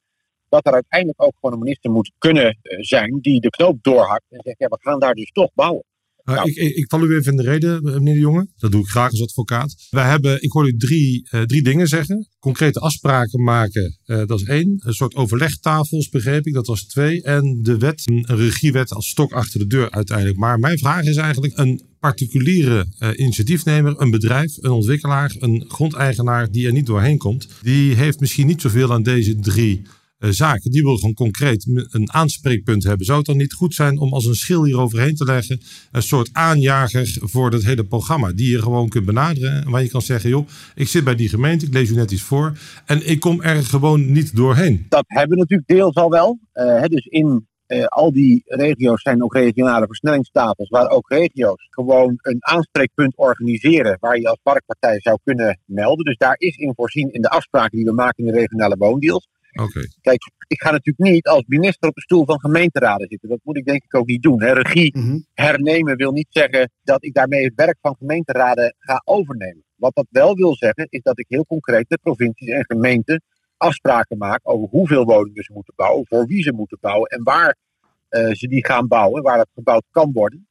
dat 0.48 0.66
er 0.66 0.72
uiteindelijk 0.72 1.22
ook 1.22 1.34
gewoon 1.34 1.54
een 1.54 1.64
minister 1.64 1.90
moet 1.90 2.12
kunnen 2.18 2.58
zijn 2.80 3.18
die 3.20 3.40
de 3.40 3.50
knoop 3.50 3.82
doorhakt 3.82 4.24
en 4.28 4.40
zegt, 4.42 4.58
ja, 4.58 4.68
we 4.68 4.78
gaan 4.80 4.98
daar 4.98 5.14
dus 5.14 5.30
toch 5.30 5.50
bouwen. 5.54 5.84
Uh, 6.24 6.34
nou. 6.34 6.50
ik, 6.50 6.76
ik, 6.76 6.84
val 6.88 7.04
u 7.04 7.14
even 7.16 7.30
in 7.30 7.36
de 7.36 7.42
reden, 7.42 7.82
meneer 7.82 8.14
de 8.14 8.20
Jonge. 8.20 8.48
Dat 8.56 8.72
doe 8.72 8.80
ik 8.80 8.88
graag 8.88 9.10
als 9.10 9.22
advocaat. 9.22 9.74
Wij 9.90 10.08
hebben, 10.08 10.42
ik 10.42 10.52
hoor 10.52 10.66
u 10.66 10.76
drie, 10.76 11.28
uh, 11.30 11.42
drie 11.42 11.62
dingen 11.62 11.86
zeggen. 11.86 12.28
Concrete 12.38 12.80
afspraken 12.80 13.42
maken, 13.42 13.98
uh, 14.06 14.26
dat 14.26 14.40
is 14.40 14.46
één. 14.46 14.76
Een 14.78 14.92
soort 14.92 15.14
overlegtafels, 15.14 16.08
begreep 16.08 16.46
ik, 16.46 16.52
dat 16.52 16.66
was 16.66 16.84
twee. 16.84 17.22
En 17.22 17.62
de 17.62 17.78
wet, 17.78 18.02
een 18.04 18.24
regiewet 18.26 18.92
als 18.92 19.08
stok 19.08 19.32
achter 19.32 19.58
de 19.58 19.66
deur 19.66 19.90
uiteindelijk. 19.90 20.38
Maar 20.38 20.58
mijn 20.58 20.78
vraag 20.78 21.04
is 21.04 21.16
eigenlijk, 21.16 21.58
een 21.58 21.82
particuliere 22.00 22.86
initiatiefnemer, 23.16 24.00
een 24.00 24.10
bedrijf, 24.10 24.56
een 24.56 24.70
ontwikkelaar, 24.70 25.34
een 25.38 25.64
grondeigenaar 25.68 26.50
die 26.50 26.66
er 26.66 26.72
niet 26.72 26.86
doorheen 26.86 27.18
komt. 27.18 27.48
Die 27.62 27.94
heeft 27.94 28.20
misschien 28.20 28.46
niet 28.46 28.60
zoveel 28.60 28.92
aan 28.92 29.02
deze 29.02 29.36
drie 29.36 29.82
uh, 30.18 30.30
zaken. 30.30 30.70
Die 30.70 30.82
wil 30.82 30.96
gewoon 30.96 31.14
concreet 31.14 31.66
een 31.90 32.12
aanspreekpunt 32.12 32.84
hebben. 32.84 33.06
Zou 33.06 33.18
het 33.18 33.26
dan 33.26 33.36
niet 33.36 33.52
goed 33.52 33.74
zijn 33.74 33.98
om 33.98 34.12
als 34.12 34.24
een 34.26 34.34
schil 34.34 34.64
hier 34.64 34.78
overheen 34.78 35.14
te 35.14 35.24
leggen 35.24 35.60
een 35.92 36.02
soort 36.02 36.28
aanjager 36.32 37.16
voor 37.20 37.50
dat 37.50 37.62
hele 37.62 37.84
programma, 37.84 38.32
die 38.32 38.50
je 38.50 38.62
gewoon 38.62 38.88
kunt 38.88 39.04
benaderen, 39.04 39.70
waar 39.70 39.82
je 39.82 39.88
kan 39.88 40.02
zeggen, 40.02 40.30
joh, 40.30 40.48
ik 40.74 40.88
zit 40.88 41.04
bij 41.04 41.14
die 41.14 41.28
gemeente, 41.28 41.66
ik 41.66 41.72
lees 41.72 41.90
u 41.90 41.94
net 41.94 42.10
iets 42.10 42.22
voor 42.22 42.58
en 42.86 43.10
ik 43.10 43.20
kom 43.20 43.42
er 43.42 43.64
gewoon 43.64 44.12
niet 44.12 44.36
doorheen. 44.36 44.86
Dat 44.88 45.04
hebben 45.06 45.36
we 45.36 45.42
natuurlijk 45.42 45.68
deels 45.68 45.94
al 45.94 46.10
wel. 46.10 46.38
Uh, 46.54 46.82
dus 46.82 47.06
in 47.06 47.46
uh, 47.68 47.84
al 47.84 48.12
die 48.12 48.42
regio's 48.44 49.02
zijn 49.02 49.22
ook 49.22 49.34
regionale 49.34 49.86
versnellingstafels, 49.86 50.68
waar 50.68 50.88
ook 50.88 51.08
regio's 51.08 51.66
gewoon 51.70 52.18
een 52.22 52.38
aanspreekpunt 52.40 53.16
organiseren 53.16 53.96
waar 54.00 54.18
je 54.18 54.28
als 54.28 54.38
parkpartij 54.42 55.00
zou 55.00 55.18
kunnen 55.24 55.58
melden. 55.64 56.04
Dus 56.04 56.16
daar 56.16 56.36
is 56.38 56.56
in 56.56 56.72
voorzien 56.76 57.12
in 57.12 57.22
de 57.22 57.28
afspraken 57.28 57.76
die 57.76 57.86
we 57.86 57.92
maken 57.92 58.24
in 58.24 58.32
de 58.32 58.38
regionale 58.38 58.76
woondeals. 58.78 59.28
Okay. 59.62 59.88
Kijk, 60.00 60.22
ik 60.46 60.62
ga 60.62 60.70
natuurlijk 60.70 61.12
niet 61.12 61.26
als 61.26 61.42
minister 61.46 61.88
op 61.88 61.94
de 61.94 62.00
stoel 62.00 62.24
van 62.24 62.40
gemeenteraden 62.40 63.08
zitten. 63.08 63.28
Dat 63.28 63.40
moet 63.42 63.56
ik 63.56 63.64
denk 63.64 63.84
ik 63.84 63.94
ook 63.94 64.06
niet 64.06 64.22
doen. 64.22 64.42
Hè. 64.42 64.52
Regie 64.52 64.98
Mhm. 64.98 65.18
hernemen 65.34 65.96
wil 65.96 66.12
niet 66.12 66.26
zeggen 66.30 66.70
dat 66.82 67.04
ik 67.04 67.14
daarmee 67.14 67.44
het 67.44 67.54
werk 67.54 67.78
van 67.80 67.96
gemeenteraden 67.98 68.74
ga 68.78 69.02
overnemen. 69.04 69.64
Wat 69.74 69.94
dat 69.94 70.06
wel 70.10 70.34
wil 70.34 70.56
zeggen, 70.56 70.86
is 70.90 71.02
dat 71.02 71.18
ik 71.18 71.26
heel 71.28 71.46
concreet 71.46 71.88
de 71.88 71.98
provincies 72.02 72.48
en 72.48 72.64
gemeenten 72.64 73.22
afspraken 73.56 74.18
maken 74.18 74.50
over 74.52 74.68
hoeveel 74.68 75.04
woningen 75.04 75.42
ze 75.44 75.52
moeten 75.52 75.72
bouwen, 75.76 76.06
voor 76.06 76.26
wie 76.26 76.42
ze 76.42 76.52
moeten 76.52 76.78
bouwen 76.80 77.08
en 77.10 77.22
waar 77.22 77.56
ze 78.32 78.46
die 78.48 78.64
gaan 78.66 78.88
bouwen, 78.88 79.22
waar 79.22 79.38
het 79.38 79.50
gebouwd 79.54 79.84
kan 79.90 80.12
worden. 80.12 80.48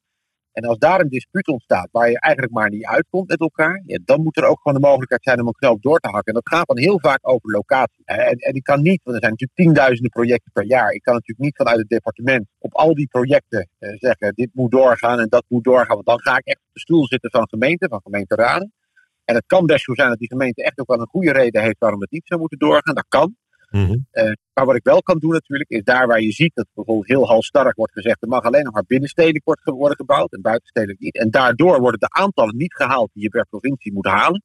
En 0.53 0.63
als 0.63 0.77
daar 0.77 0.99
een 0.99 1.09
dispuut 1.09 1.47
ontstaat 1.47 1.89
waar 1.91 2.09
je 2.09 2.19
eigenlijk 2.19 2.53
maar 2.53 2.69
niet 2.69 2.85
uitkomt 2.85 3.29
met 3.29 3.39
elkaar, 3.39 3.81
ja, 3.85 3.99
dan 4.05 4.23
moet 4.23 4.37
er 4.37 4.45
ook 4.45 4.61
gewoon 4.61 4.81
de 4.81 4.87
mogelijkheid 4.87 5.23
zijn 5.23 5.41
om 5.41 5.47
een 5.47 5.53
knoop 5.53 5.81
door 5.81 5.99
te 5.99 6.09
hakken. 6.09 6.33
En 6.33 6.41
dat 6.43 6.53
gaat 6.53 6.67
dan 6.67 6.77
heel 6.77 6.99
vaak 6.99 7.19
over 7.21 7.51
locatie. 7.51 8.05
En, 8.05 8.37
en 8.37 8.53
ik 8.53 8.63
kan 8.63 8.81
niet, 8.81 9.01
want 9.03 9.15
er 9.15 9.21
zijn 9.21 9.31
natuurlijk 9.31 9.59
tienduizenden 9.59 10.11
projecten 10.11 10.51
per 10.51 10.65
jaar. 10.65 10.91
Ik 10.91 11.01
kan 11.01 11.13
natuurlijk 11.13 11.45
niet 11.45 11.55
vanuit 11.55 11.77
het 11.77 11.89
departement 11.89 12.45
op 12.57 12.73
al 12.73 12.93
die 12.93 13.07
projecten 13.07 13.69
eh, 13.79 13.89
zeggen: 13.97 14.33
dit 14.35 14.49
moet 14.53 14.71
doorgaan 14.71 15.19
en 15.19 15.29
dat 15.29 15.45
moet 15.47 15.63
doorgaan. 15.63 15.95
Want 15.95 16.05
dan 16.05 16.19
ga 16.19 16.37
ik 16.37 16.45
echt 16.45 16.57
op 16.57 16.73
de 16.73 16.79
stoel 16.79 17.07
zitten 17.07 17.31
van 17.31 17.47
gemeenten, 17.49 17.89
van 17.89 18.01
gemeenteraden. 18.03 18.73
En 19.25 19.35
het 19.35 19.45
kan 19.47 19.65
best 19.65 19.83
zo 19.83 19.93
zijn 19.93 20.09
dat 20.09 20.19
die 20.19 20.27
gemeente 20.27 20.63
echt 20.63 20.79
ook 20.79 20.87
wel 20.87 20.99
een 20.99 21.07
goede 21.07 21.31
reden 21.31 21.61
heeft 21.61 21.79
waarom 21.79 22.01
het 22.01 22.11
niet 22.11 22.27
zou 22.27 22.39
moeten 22.39 22.59
doorgaan. 22.59 22.95
Dat 22.95 23.05
kan. 23.07 23.35
Mhm. 23.73 23.97
Eh, 24.11 24.31
maar 24.53 24.65
wat 24.65 24.75
ik 24.75 24.83
wel 24.83 25.01
kan 25.01 25.19
doen 25.19 25.31
natuurlijk, 25.31 25.69
is 25.69 25.83
daar 25.83 26.07
waar 26.07 26.21
je 26.21 26.31
ziet 26.31 26.51
dat 26.55 26.67
bijvoorbeeld 26.73 27.07
heel 27.07 27.27
halstarrig 27.27 27.75
wordt 27.75 27.93
gezegd, 27.93 28.21
er 28.21 28.27
mag 28.27 28.43
alleen 28.43 28.63
nog 28.63 28.73
maar 28.73 28.85
binnenstedelijk 28.87 29.43
worden 29.63 29.95
gebouwd 29.95 30.33
en 30.33 30.41
buitenstedelijk 30.41 30.99
niet. 30.99 31.17
En 31.17 31.29
daardoor 31.29 31.79
worden 31.79 31.99
de 31.99 32.09
aantallen 32.09 32.57
niet 32.57 32.73
gehaald 32.73 33.09
die 33.13 33.23
je 33.23 33.29
per 33.29 33.45
provincie 33.49 33.93
moet 33.93 34.05
halen. 34.05 34.43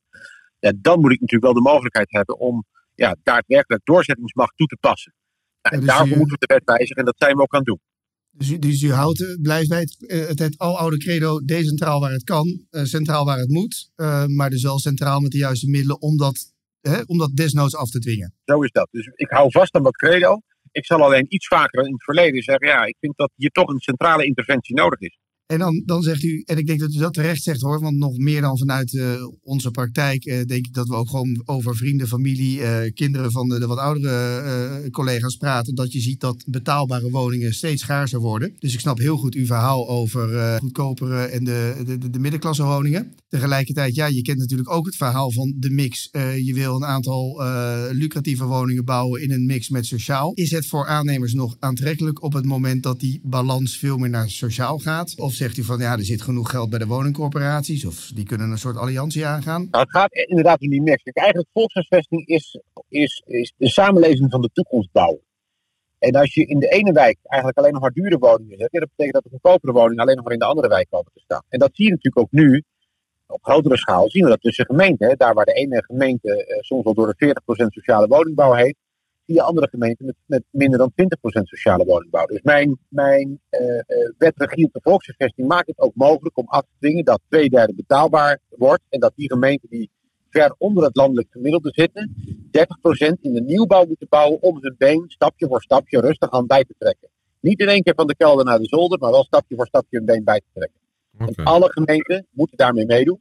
Ja, 0.59 0.73
dan 0.77 1.01
moet 1.01 1.13
ik 1.13 1.21
natuurlijk 1.21 1.53
wel 1.53 1.63
de 1.63 1.71
mogelijkheid 1.71 2.11
hebben 2.11 2.39
om 2.39 2.65
ja, 2.95 3.17
daadwerkelijk 3.23 3.85
doorzettingsmacht 3.85 4.57
toe 4.57 4.67
te 4.67 4.77
passen. 4.81 5.15
en 5.61 5.79
dus 5.79 5.89
daarvoor 5.89 6.17
moeten 6.17 6.39
we 6.39 6.47
de 6.47 6.55
wet 6.55 6.65
wijzigen 6.65 6.97
en 6.97 7.05
dat 7.05 7.19
zijn 7.19 7.37
we 7.37 7.43
ook 7.43 7.53
aan 7.53 7.59
het 7.59 7.69
doen. 7.69 7.81
Dus 8.31 8.51
u, 8.51 8.59
dus 8.59 8.83
u 8.83 8.93
houdt, 8.93 9.23
eh, 9.23 9.41
blijft 9.43 9.69
bij 9.69 9.81
het, 9.81 10.07
eh, 10.07 10.27
het, 10.27 10.39
het 10.39 10.59
aloude 10.59 10.99
credo 10.99 11.39
decentraal 11.39 12.01
waar 12.01 12.13
het 12.13 12.25
kan, 12.25 12.67
centraal 12.71 13.25
waar 13.25 13.39
het 13.39 13.49
moet, 13.49 13.91
maar 14.27 14.51
dus 14.51 14.63
wel 14.63 14.79
centraal 14.79 15.21
met 15.21 15.31
de 15.31 15.39
juiste 15.39 15.69
middelen 15.69 16.01
om 16.01 16.17
dat 16.17 16.57
hè, 16.81 17.01
om 17.07 17.19
dat 17.19 17.37
desnoods 17.37 17.77
af 17.77 17.91
te 17.91 17.99
dwingen. 17.99 18.35
Zo 18.45 18.63
is 18.63 18.71
dat. 18.71 18.89
Dus 18.91 19.07
ik 19.15 19.31
hou 19.31 19.51
vast 19.51 19.75
aan 19.75 19.83
dat 19.83 19.97
credo. 19.97 20.41
Ik 20.71 20.87
zal 20.87 21.03
alleen 21.03 21.27
iets 21.29 21.47
vaker 21.47 21.87
in 21.87 21.93
het 21.93 22.05
verleden 22.05 22.43
zeggen, 22.43 22.69
ja, 22.69 22.85
ik 22.85 22.97
vind 23.01 23.17
dat 23.17 23.33
hier 23.35 23.51
toch 23.51 23.69
een 23.69 23.81
centrale 23.81 24.25
interventie 24.25 24.75
nodig 24.75 25.01
is. 25.01 25.19
En 25.49 25.59
dan, 25.59 25.83
dan 25.87 26.03
zegt 26.03 26.23
u, 26.23 26.43
en 26.47 26.59
ik 26.59 26.67
denk 26.67 26.81
dat 26.81 26.95
u 26.95 26.99
dat 26.99 27.15
terecht 27.15 27.43
zegt 27.43 27.61
hoor, 27.61 27.81
want 27.81 27.97
nog 27.97 28.17
meer 28.17 28.41
dan 28.41 28.59
vanuit 28.59 28.93
uh, 28.93 29.27
onze 29.43 29.71
praktijk 29.71 30.25
uh, 30.25 30.45
denk 30.45 30.67
ik 30.67 30.75
dat 30.75 30.89
we 30.89 30.95
ook 30.95 31.09
gewoon 31.09 31.43
over 31.45 31.77
vrienden, 31.77 32.09
familie, 32.09 32.61
uh, 32.61 32.79
kinderen 32.95 33.31
van 33.31 33.49
de, 33.49 33.67
wat 33.67 33.79
oudere 33.79 34.91
collega's 34.91 35.37
praten. 35.37 35.75
Dat 35.75 35.93
je 35.93 36.01
ziet 36.01 36.21
dat 36.21 36.45
betaalbare 36.47 37.11
woningen 37.11 37.55
steeds 37.55 37.83
schaarser 37.83 38.21
worden. 38.21 38.57
Dus 38.59 38.75
ik 38.75 38.81
snap 38.81 38.99
heel 38.99 39.17
goed 39.17 39.35
uw 39.35 39.47
verhaal 39.47 39.89
over 39.89 40.59
goedkopere 40.59 41.25
en 41.25 41.45
de, 41.45 41.83
de, 41.87 41.99
de, 41.99 42.11
de, 42.11 42.19
middenklasse 42.19 42.65
woningen. 42.65 43.15
Tegelijkertijd, 43.29 43.95
ja, 43.95 44.07
je 44.07 44.23
kent 44.23 44.39
natuurlijk 44.39 44.71
ook 44.71 44.87
het 44.87 44.97
verhaal 44.97 45.33
van 45.33 45.55
de 45.57 45.71
mix. 45.71 46.09
je 46.43 46.53
wil 46.55 46.77
een 46.77 46.85
aantal 46.85 47.43
lucratieve 47.93 48.45
woningen 48.45 48.85
bouwen 48.85 49.23
in 49.23 49.31
een 49.31 49.47
mix 49.47 49.69
met 49.69 49.87
sociaal. 49.87 50.33
Is 50.35 50.51
het 50.51 50.67
voor 50.67 50.87
aannemers 50.87 51.33
nog 51.33 51.57
aantrekkelijk 51.59 52.23
op 52.23 52.33
het 52.33 52.45
moment 52.45 52.83
dat 52.83 53.01
die 53.01 53.21
balans 53.25 53.79
veel 53.79 53.99
meer 53.99 54.11
naar 54.11 54.31
sociaal 54.31 54.79
gaat? 54.79 55.15
Of 55.17 55.37
zegt 55.39 55.57
u 55.57 55.63
van 55.63 55.79
ja, 55.79 55.93
er 55.93 56.05
zit 56.05 56.23
genoeg 56.23 56.51
geld 56.51 56.71
bij 56.71 56.79
de 56.79 56.87
woningcorporaties 56.87 57.85
of 57.85 58.11
die 58.15 58.25
kunnen 58.25 58.51
een 58.51 58.59
soort 58.59 58.77
alliantie 58.77 59.27
aangaan? 59.27 59.69
Nou, 59.71 59.85
het 59.85 59.91
gaat 59.91 60.13
inderdaad 60.13 60.61
om 60.61 60.69
die 60.69 60.83
mix. 60.83 61.03
Eigenlijk 61.03 61.49
volkshuisvesting 61.53 62.27
is, 62.27 62.61
is, 62.89 63.23
is 63.27 63.53
de 63.57 63.69
samenleving 63.69 64.31
van 64.31 64.41
de 64.41 64.51
toekomst 64.53 64.93
bouwen. 64.93 65.21
En 65.99 66.15
als 66.15 66.35
je 66.35 66.47
in 66.47 66.59
de 66.59 66.69
ene 66.69 66.93
wijk 66.93 67.19
eigenlijk 67.23 67.59
alleen 67.59 67.73
nog 67.73 67.83
maar 67.83 67.93
dure 67.93 68.19
woningen 68.19 68.59
hebt, 68.59 68.73
dat 68.73 68.89
betekent 68.97 69.13
dat 69.13 69.23
de 69.23 69.31
goedkopere 69.31 69.73
woningen 69.73 70.03
alleen 70.03 70.17
nog 70.17 70.25
maar 70.25 70.33
in 70.33 70.39
de 70.39 70.45
andere 70.45 70.69
wijk 70.69 70.87
komen 70.91 71.13
te 71.15 71.21
staan. 71.21 71.43
En 71.49 71.59
dat 71.59 71.71
zie 71.73 71.85
je 71.85 71.91
natuurlijk 71.91 72.19
ook 72.19 72.33
nu, 72.33 72.65
op 73.27 73.45
grotere 73.45 73.77
schaal, 73.77 74.11
zien 74.11 74.23
we 74.23 74.29
dat 74.29 74.41
tussen 74.41 74.67
gemeenten. 74.67 75.19
Daar 75.19 75.35
waar 75.35 75.45
de 75.45 75.53
ene 75.53 75.85
gemeente 75.85 76.45
eh, 76.45 76.61
soms 76.61 76.85
wel 76.85 76.95
door 76.95 77.15
de 77.17 77.35
40% 77.65 77.67
sociale 77.67 78.07
woningbouw 78.07 78.53
heeft, 78.53 78.77
via 79.29 79.43
andere 79.43 79.69
gemeenten 79.69 80.07
met, 80.07 80.15
met 80.27 80.43
minder 80.51 80.79
dan 80.79 80.93
20% 80.93 81.43
sociale 81.43 81.85
woningbouw. 81.85 82.27
Dus 82.27 82.43
mijn, 82.43 82.79
mijn 82.89 83.41
uh, 83.51 83.61
wet 84.19 84.33
regie 84.37 84.69
de 84.73 84.81
volkshuisvesting 84.83 85.49
maakt 85.49 85.67
het 85.67 85.79
ook 85.79 85.95
mogelijk 85.95 86.37
om 86.37 86.47
af 86.49 86.61
te 86.61 86.77
dwingen 86.79 87.05
dat 87.05 87.21
twee 87.29 87.49
derde 87.49 87.75
betaalbaar 87.75 88.39
wordt. 88.49 88.83
En 88.89 89.01
dat 89.01 89.13
die 89.17 89.29
gemeenten 89.29 89.69
die 89.69 89.91
ver 90.31 90.55
onder 90.59 90.85
het 90.85 90.97
landelijk 90.97 91.29
gemiddelde 91.31 91.71
zitten, 91.73 92.15
30% 92.47 93.21
in 93.21 93.33
de 93.33 93.41
nieuwbouw 93.41 93.85
moeten 93.85 94.07
bouwen 94.11 94.43
om 94.43 94.59
hun 94.61 94.75
been 94.79 95.05
stapje 95.07 95.47
voor 95.47 95.63
stapje 95.63 96.01
rustig 96.01 96.31
aan 96.31 96.47
bij 96.47 96.65
te 96.65 96.75
trekken. 96.79 97.09
Niet 97.41 97.61
in 97.61 97.69
één 97.69 97.83
keer 97.83 97.95
van 97.95 98.07
de 98.07 98.17
kelder 98.17 98.45
naar 98.45 98.59
de 98.59 98.67
zolder, 98.67 98.99
maar 98.99 99.11
wel 99.11 99.25
stapje 99.25 99.57
voor 99.57 99.67
stapje 99.67 99.97
hun 99.97 100.07
been 100.07 100.25
bij 100.25 100.39
te 100.41 100.51
trekken. 100.53 100.81
En 101.19 101.45
alle 101.45 101.73
gemeenten 101.73 102.27
moeten 102.31 102.57
daarmee 102.57 102.87
meedoen. 102.87 103.21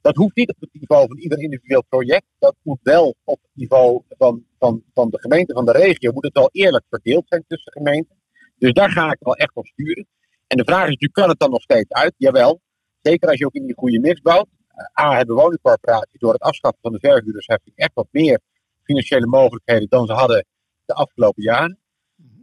Dat 0.00 0.16
hoeft 0.16 0.36
niet 0.36 0.48
op 0.48 0.60
het 0.60 0.72
niveau 0.72 1.06
van 1.06 1.18
ieder 1.18 1.38
individueel 1.38 1.84
project. 1.88 2.26
Dat 2.38 2.54
moet 2.62 2.78
wel 2.82 3.14
op 3.24 3.38
het 3.42 3.50
niveau 3.54 4.02
van, 4.08 4.44
van, 4.58 4.82
van 4.94 5.10
de 5.10 5.20
gemeente, 5.20 5.52
van 5.52 5.64
de 5.64 5.72
regio, 5.72 6.12
moet 6.12 6.24
het 6.24 6.34
wel 6.34 6.48
eerlijk 6.52 6.84
verdeeld 6.88 7.24
zijn 7.28 7.44
tussen 7.46 7.72
gemeenten. 7.72 8.16
Dus 8.58 8.72
daar 8.72 8.90
ga 8.90 9.12
ik 9.12 9.18
wel 9.20 9.36
echt 9.36 9.54
op 9.54 9.66
sturen. 9.66 10.06
En 10.46 10.56
de 10.56 10.64
vraag 10.64 10.82
is 10.82 10.88
natuurlijk, 10.88 11.12
kan 11.12 11.28
het 11.28 11.38
dan 11.38 11.50
nog 11.50 11.62
steeds 11.62 11.90
uit? 11.90 12.14
Jawel. 12.16 12.60
Zeker 13.02 13.28
als 13.28 13.38
je 13.38 13.46
ook 13.46 13.54
in 13.54 13.66
die 13.66 13.76
goede 13.76 14.00
mix 14.00 14.20
bouwt. 14.20 14.48
Eh, 14.68 15.04
A, 15.04 15.16
hebben 15.16 15.36
woningcorporaties 15.36 16.20
door 16.20 16.32
het 16.32 16.42
afschaffen 16.42 16.80
van 16.82 16.92
de 16.92 16.98
verhuurdersheffing 16.98 17.76
echt 17.76 17.94
wat 17.94 18.08
meer 18.10 18.40
financiële 18.82 19.26
mogelijkheden 19.26 19.88
dan 19.88 20.06
ze 20.06 20.12
hadden 20.12 20.46
de 20.84 20.94
afgelopen 20.94 21.42
jaren. 21.42 21.78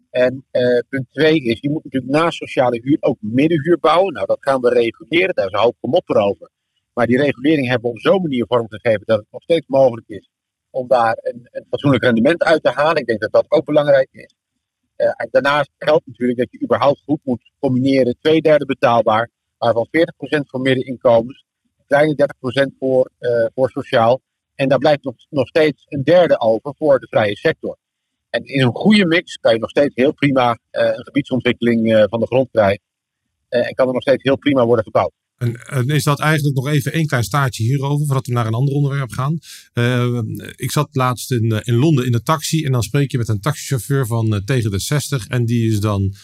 En 0.09 0.45
eh, 0.51 0.79
punt 0.89 1.09
twee 1.09 1.41
is, 1.41 1.59
je 1.59 1.69
moet 1.69 1.83
natuurlijk 1.83 2.13
naast 2.13 2.37
sociale 2.37 2.79
huur 2.83 2.97
ook 2.99 3.17
middenhuur 3.19 3.79
bouwen. 3.79 4.13
Nou, 4.13 4.25
dat 4.25 4.37
gaan 4.39 4.61
we 4.61 4.69
reguleren, 4.69 5.35
daar 5.35 5.45
is 5.45 5.51
een 5.51 5.59
hoop 5.59 5.77
gemopper 5.79 6.15
over. 6.15 6.49
Maar 6.97 7.07
die 7.07 7.17
regulering 7.17 7.67
hebben 7.67 7.89
we 7.89 7.95
op 7.95 7.99
zo'n 7.99 8.21
manier 8.21 8.45
vormgegeven 8.47 9.01
dat 9.05 9.17
het 9.17 9.27
nog 9.31 9.41
steeds 9.41 9.67
mogelijk 9.67 10.07
is 10.07 10.29
om 10.69 10.87
daar 10.87 11.17
een, 11.21 11.47
een 11.51 11.65
fatsoenlijk 11.69 12.03
rendement 12.03 12.43
uit 12.43 12.63
te 12.63 12.69
halen. 12.69 12.95
Ik 12.95 13.05
denk 13.05 13.19
dat 13.19 13.31
dat 13.31 13.45
ook 13.47 13.65
belangrijk 13.65 14.07
is. 14.11 14.35
Uh, 14.97 15.11
daarnaast 15.31 15.69
geldt 15.77 16.05
natuurlijk 16.05 16.39
dat 16.39 16.51
je 16.51 16.61
überhaupt 16.63 17.01
goed 17.05 17.19
moet 17.23 17.51
combineren. 17.59 18.17
Twee 18.21 18.41
derde 18.41 18.65
betaalbaar, 18.65 19.29
waarvan 19.57 19.87
40% 19.87 19.99
voor 20.47 20.61
middeninkomens, 20.61 21.45
kleine 21.87 22.29
30% 22.71 22.77
voor, 22.79 23.09
uh, 23.19 23.45
voor 23.53 23.69
sociaal. 23.69 24.21
En 24.55 24.69
daar 24.69 24.79
blijft 24.79 25.03
nog, 25.03 25.15
nog 25.29 25.47
steeds 25.47 25.85
een 25.89 26.03
derde 26.03 26.39
over 26.39 26.73
voor 26.77 26.99
de 26.99 27.07
vrije 27.07 27.35
sector. 27.35 27.77
En 28.29 28.43
in 28.43 28.61
een 28.61 28.75
goede 28.75 29.05
mix 29.05 29.37
kan 29.37 29.53
je 29.53 29.59
nog 29.59 29.69
steeds 29.69 29.95
heel 29.95 30.13
prima 30.13 30.49
uh, 30.49 30.85
een 30.85 31.03
gebiedsontwikkeling 31.03 32.07
van 32.09 32.19
de 32.19 32.25
grond 32.25 32.49
krijgen. 32.51 32.83
en 33.49 33.73
kan 33.73 33.87
er 33.87 33.93
nog 33.93 34.01
steeds 34.01 34.23
heel 34.23 34.37
prima 34.37 34.65
worden 34.65 34.85
gebouwd. 34.85 35.11
En, 35.37 35.87
is 35.87 36.03
dat 36.03 36.19
eigenlijk 36.19 36.55
nog 36.55 36.67
even 36.67 36.93
één 36.93 37.05
klein 37.05 37.23
staartje 37.23 37.63
hierover, 37.63 38.05
voordat 38.05 38.27
we 38.27 38.33
naar 38.33 38.45
een 38.45 38.53
ander 38.53 38.73
onderwerp 38.73 39.11
gaan. 39.11 39.39
Uh, 39.73 40.19
ik 40.55 40.71
zat 40.71 40.89
laatst 40.91 41.31
in, 41.31 41.51
eh, 41.51 41.59
in 41.63 41.75
Londen 41.75 42.05
in 42.05 42.11
de 42.11 42.23
taxi 42.23 42.65
en 42.65 42.71
dan 42.71 42.83
spreek 42.83 43.11
je 43.11 43.17
met 43.17 43.27
een 43.27 43.39
taxichauffeur 43.39 44.05
van 44.05 44.33
uh, 44.33 44.39
tegen 44.39 44.71
de 44.71 44.79
60 44.79 45.27
en 45.27 45.45
die 45.45 45.71
is 45.71 45.79
dan 45.79 46.15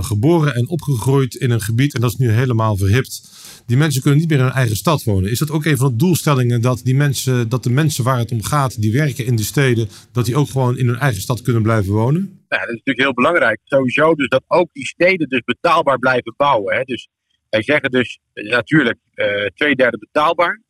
geboren 0.00 0.54
en 0.54 0.68
opgegroeid 0.68 1.34
in 1.34 1.50
een 1.50 1.60
gebied 1.60 1.94
en 1.94 2.00
dat 2.00 2.10
is 2.10 2.16
nu 2.16 2.30
helemaal 2.30 2.76
verhipt. 2.76 3.30
Die 3.66 3.76
mensen 3.76 4.02
kunnen 4.02 4.20
niet 4.20 4.28
meer 4.28 4.38
in 4.38 4.44
hun 4.44 4.52
eigen 4.52 4.76
stad 4.76 5.02
wonen. 5.02 5.30
Is 5.30 5.38
dat 5.38 5.50
ook 5.50 5.64
een 5.64 5.76
van 5.76 5.90
de 5.90 5.96
doelstellingen 5.96 6.60
dat, 6.60 6.80
die 6.84 6.94
mensen, 6.94 7.48
dat 7.48 7.62
de 7.62 7.70
mensen 7.70 8.04
waar 8.04 8.18
het 8.18 8.30
om 8.30 8.42
gaat, 8.42 8.80
die 8.80 8.92
werken 8.92 9.26
in 9.26 9.36
de 9.36 9.42
steden, 9.42 9.88
dat 10.12 10.24
die 10.24 10.36
ook 10.36 10.48
gewoon 10.48 10.78
in 10.78 10.86
hun 10.86 10.98
eigen 10.98 11.20
stad 11.20 11.42
kunnen 11.42 11.62
blijven 11.62 11.92
wonen? 11.92 12.20
Ja, 12.48 12.58
dat 12.58 12.68
is 12.68 12.74
natuurlijk 12.74 12.98
heel 12.98 13.14
belangrijk. 13.14 13.60
Sowieso 13.64 14.14
dus 14.14 14.28
dat 14.28 14.42
ook 14.46 14.68
die 14.72 14.86
steden 14.86 15.28
dus 15.28 15.42
betaalbaar 15.44 15.98
blijven 15.98 16.34
bouwen. 16.36 16.76
Hè? 16.76 16.82
Dus 16.82 17.08
wij 17.50 17.62
zeggen 17.62 17.90
dus 17.90 18.18
eh, 18.32 18.50
natuurlijk 18.50 18.98
uh, 19.14 19.46
twee 19.46 19.74
derde 19.74 19.98
betaalbaar. 19.98 20.62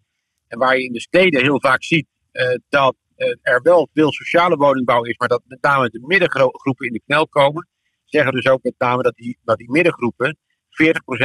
En 0.49 0.59
waar 0.59 0.77
je 0.77 0.85
in 0.85 0.93
de 0.93 1.01
steden 1.01 1.43
heel 1.43 1.61
vaak 1.61 1.83
ziet 1.83 2.07
uh, 2.33 2.55
dat 2.69 2.97
er 3.43 3.63
wel 3.63 3.89
veel 3.93 4.13
sociale 4.13 4.57
woningbouw 4.57 5.03
is, 5.03 5.17
maar 5.17 5.29
dat 5.29 5.43
met 5.47 5.63
name 5.63 5.89
de 5.89 6.01
middengroepen 6.07 6.87
in 6.87 6.93
de 6.93 7.03
knel 7.07 7.29
komen, 7.29 7.69
zeggen 8.05 8.33
dus 8.33 8.47
ook 8.47 8.63
met 8.63 8.75
name 8.79 9.03
dat 9.03 9.15
die, 9.15 9.39
die 9.45 9.71
middengroepen 9.71 10.37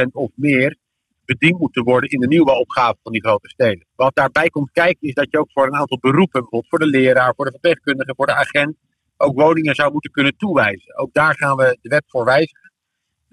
40% 0.00 0.06
of 0.12 0.30
meer 0.34 0.76
bediend 1.24 1.58
moeten 1.58 1.84
worden 1.84 2.10
in 2.10 2.20
de 2.20 2.26
nieuwbouwopgave 2.26 2.96
van 3.02 3.12
die 3.12 3.22
grote 3.22 3.48
steden. 3.48 3.86
Wat 3.94 4.14
daarbij 4.14 4.48
komt 4.48 4.70
kijken 4.72 5.08
is 5.08 5.14
dat 5.14 5.26
je 5.30 5.38
ook 5.38 5.52
voor 5.52 5.66
een 5.66 5.74
aantal 5.74 5.98
beroepen, 5.98 6.40
bijvoorbeeld 6.40 6.68
voor 6.68 6.78
de 6.78 6.86
leraar, 6.86 7.34
voor 7.34 7.44
de 7.44 7.50
verpleegkundige, 7.50 8.14
voor 8.16 8.26
de 8.26 8.34
agent, 8.34 8.76
ook 9.16 9.40
woningen 9.40 9.74
zou 9.74 9.92
moeten 9.92 10.10
kunnen 10.10 10.36
toewijzen. 10.36 10.96
Ook 10.96 11.12
daar 11.12 11.36
gaan 11.36 11.56
we 11.56 11.78
de 11.80 11.88
wet 11.88 12.04
voor 12.06 12.24
wijzigen 12.24 12.63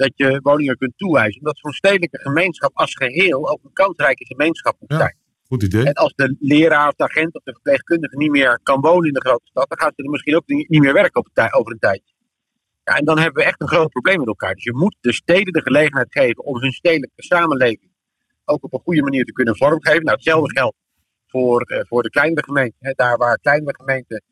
dat 0.01 0.11
je 0.15 0.39
woningen 0.43 0.77
kunt 0.77 0.93
toewijzen. 0.97 1.37
Omdat 1.37 1.57
zo'n 1.57 1.71
stedelijke 1.71 2.19
gemeenschap 2.19 2.71
als 2.73 2.95
geheel 2.95 3.49
ook 3.49 3.59
een 3.63 3.73
kansrijke 3.73 4.25
gemeenschap 4.25 4.75
moet 4.79 4.93
zijn. 4.97 5.15
goed 5.43 5.63
idee. 5.63 5.85
En 5.85 5.93
als 5.93 6.13
de 6.15 6.35
leraar 6.39 6.87
of 6.87 6.93
de 6.93 7.03
agent 7.03 7.35
of 7.35 7.43
de 7.43 7.51
verpleegkundige 7.51 8.17
niet 8.17 8.31
meer 8.31 8.59
kan 8.63 8.81
wonen 8.81 9.07
in 9.07 9.13
de 9.13 9.21
grote 9.21 9.45
stad, 9.45 9.69
dan 9.69 9.79
gaat 9.79 9.93
ze 9.95 10.03
er 10.03 10.09
misschien 10.09 10.35
ook 10.35 10.47
niet 10.47 10.81
meer 10.81 10.93
werken 10.93 11.21
op 11.21 11.29
over 11.51 11.71
een 11.71 11.79
tijdje. 11.79 12.13
Ja, 12.83 12.95
en 12.97 13.05
dan 13.05 13.19
hebben 13.19 13.41
we 13.41 13.47
echt 13.47 13.61
een 13.61 13.67
groot 13.67 13.89
probleem 13.89 14.17
met 14.17 14.27
elkaar. 14.27 14.53
Dus 14.53 14.63
je 14.63 14.73
moet 14.73 14.95
de 15.01 15.13
steden 15.13 15.53
de 15.53 15.61
gelegenheid 15.61 16.07
geven 16.09 16.43
om 16.43 16.61
hun 16.61 16.71
stedelijke 16.71 17.23
samenleving 17.23 17.91
ook 18.45 18.63
op 18.63 18.73
een 18.73 18.79
goede 18.79 19.01
manier 19.01 19.25
te 19.25 19.31
kunnen 19.31 19.57
vormgeven. 19.57 20.03
Nou, 20.03 20.15
hetzelfde 20.15 20.59
geldt 20.59 20.77
voor, 21.27 21.71
uh, 21.71 21.79
voor 21.87 22.03
de 22.03 22.09
kleinere 22.09 22.43
gemeenten. 22.43 22.93
Daar 22.95 23.17
waar 23.17 23.39
kleinere 23.39 23.75
gemeenten 23.75 24.23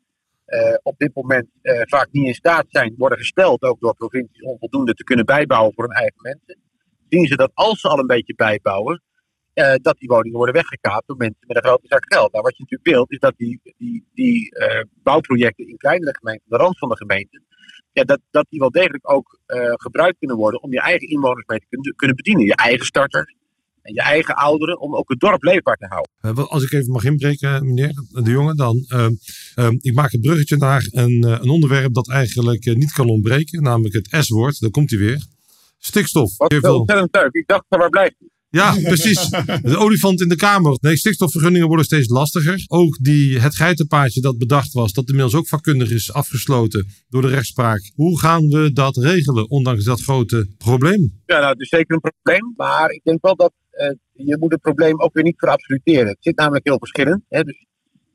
uh, 0.50 0.74
op 0.82 0.98
dit 0.98 1.14
moment 1.14 1.48
uh, 1.62 1.80
vaak 1.84 2.08
niet 2.10 2.26
in 2.26 2.34
staat 2.34 2.66
zijn, 2.68 2.94
worden 2.98 3.18
gesteld, 3.18 3.62
ook 3.62 3.80
door 3.80 3.94
provincies, 3.94 4.42
om 4.42 4.58
voldoende 4.58 4.94
te 4.94 5.04
kunnen 5.04 5.24
bijbouwen 5.24 5.74
voor 5.74 5.84
hun 5.84 5.96
eigen 5.96 6.22
mensen. 6.22 6.58
Zien 7.08 7.26
ze 7.26 7.36
dat 7.36 7.50
als 7.54 7.80
ze 7.80 7.88
al 7.88 7.98
een 7.98 8.06
beetje 8.06 8.34
bijbouwen, 8.34 9.02
eh, 9.52 9.74
dat 9.82 9.98
die 9.98 10.08
woningen 10.08 10.36
worden 10.36 10.54
weggekaapt 10.54 11.06
door 11.06 11.16
mensen 11.16 11.46
met 11.46 11.56
een 11.56 11.62
grote 11.62 11.86
zak 11.86 12.12
geld. 12.12 12.32
Nou, 12.32 12.44
wat 12.44 12.56
je 12.56 12.62
natuurlijk 12.62 12.90
wilt, 12.90 13.12
is 13.12 13.18
dat 13.18 13.34
die, 13.36 13.60
die, 13.76 14.04
die 14.14 14.54
bouwprojecten 15.02 15.68
in 15.68 15.76
kleinere 15.76 16.16
gemeenten, 16.18 16.50
de 16.50 16.56
rand 16.56 16.78
van 16.78 16.88
de 16.88 16.96
gemeente, 16.96 17.42
ja, 17.92 18.04
dat, 18.04 18.20
dat 18.30 18.46
die 18.48 18.58
wel 18.58 18.70
degelijk 18.70 19.10
ook 19.10 19.40
gebruikt 19.74 20.18
kunnen 20.18 20.36
worden 20.36 20.62
om 20.62 20.72
je 20.72 20.80
eigen 20.80 21.08
inwoners 21.08 21.46
mee 21.46 21.58
te 21.58 21.66
kunnen, 21.68 21.94
kunnen 21.96 22.16
bedienen. 22.16 22.44
Je 22.44 22.56
eigen 22.56 22.86
starters 22.86 23.34
en 23.82 23.94
je 23.94 24.00
eigen 24.02 24.34
ouderen, 24.34 24.80
om 24.80 24.94
ook 24.96 25.08
het 25.08 25.20
dorp 25.20 25.42
leefbaar 25.42 25.76
te 25.76 25.86
houden. 25.86 26.48
als 26.48 26.62
ik 26.62 26.72
even 26.72 26.92
mag 26.92 27.04
inbreken, 27.04 27.66
meneer 27.66 27.92
De 28.08 28.30
Jonge, 28.30 28.54
dan. 28.54 28.76
ik 29.80 29.94
maak 29.94 30.12
het 30.12 30.20
bruggetje 30.20 30.56
naar 30.56 30.86
een, 30.90 31.22
een 31.22 31.50
onderwerp 31.50 31.94
dat 31.94 32.08
eigenlijk 32.08 32.64
niet 32.64 32.92
kan 32.92 33.08
ontbreken, 33.08 33.62
namelijk 33.62 33.94
het 33.94 34.24
S-woord. 34.24 34.60
Daar 34.60 34.70
komt 34.70 34.90
hij 34.90 34.98
weer. 34.98 35.26
Stikstof. 35.78 36.36
Wat 36.36 36.54
veel 36.54 36.78
ontzettend 36.78 37.14
leuk. 37.14 37.32
Ik 37.32 37.46
dacht, 37.46 37.64
waar 37.68 37.90
blijft 37.90 38.14
hij? 38.18 38.28
Ja, 38.50 38.72
precies. 38.82 39.28
De 39.62 39.76
olifant 39.76 40.20
in 40.20 40.28
de 40.28 40.36
kamer. 40.36 40.78
Nee, 40.80 40.96
stikstofvergunningen 40.96 41.66
worden 41.66 41.84
steeds 41.84 42.08
lastiger. 42.08 42.64
Ook 42.66 42.98
die, 43.00 43.38
het 43.38 43.54
geitenpaadje 43.54 44.20
dat 44.20 44.38
bedacht 44.38 44.72
was, 44.72 44.92
dat 44.92 45.08
inmiddels 45.08 45.34
ook 45.34 45.48
vakkundig 45.48 45.90
is 45.90 46.12
afgesloten 46.12 46.86
door 47.08 47.22
de 47.22 47.28
rechtspraak. 47.28 47.92
Hoe 47.94 48.18
gaan 48.18 48.48
we 48.48 48.72
dat 48.72 48.96
regelen, 48.96 49.50
ondanks 49.50 49.84
dat 49.84 50.02
grote 50.02 50.48
probleem? 50.58 51.20
Ja, 51.26 51.38
nou, 51.38 51.50
het 51.50 51.60
is 51.60 51.68
zeker 51.68 51.94
een 51.94 52.12
probleem. 52.12 52.52
Maar 52.56 52.90
ik 52.90 53.00
denk 53.04 53.22
wel 53.22 53.36
dat 53.36 53.52
je 54.12 54.36
moet 54.38 54.52
het 54.52 54.60
probleem 54.60 55.00
ook 55.00 55.14
weer 55.14 55.24
niet 55.24 55.38
verabsoluteren. 55.38 56.06
Het 56.06 56.16
zit 56.20 56.36
namelijk 56.36 56.66
heel 56.66 56.78
verschillend. 56.78 57.24
Hè? 57.28 57.42
Dus, 57.42 57.66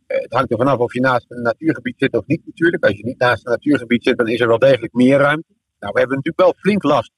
uh, 0.08 0.18
het 0.18 0.34
hangt 0.34 0.52
er 0.52 0.58
vanaf 0.58 0.78
of 0.78 0.94
je 0.94 1.00
naast 1.00 1.26
een 1.28 1.42
natuurgebied 1.42 1.96
zit 1.98 2.14
of 2.14 2.26
niet 2.26 2.46
natuurlijk. 2.46 2.84
Als 2.84 2.98
je 2.98 3.06
niet 3.06 3.20
naast 3.20 3.46
een 3.46 3.52
natuurgebied 3.52 4.04
zit, 4.04 4.18
dan 4.18 4.28
is 4.28 4.40
er 4.40 4.48
wel 4.48 4.60
degelijk 4.60 4.94
meer 4.94 5.18
ruimte. 5.18 5.54
Nou, 5.80 5.94
we 5.94 6.00
hebben 6.00 6.18
natuurlijk 6.18 6.40
wel 6.40 6.54
flink 6.58 6.84
last 6.84 7.12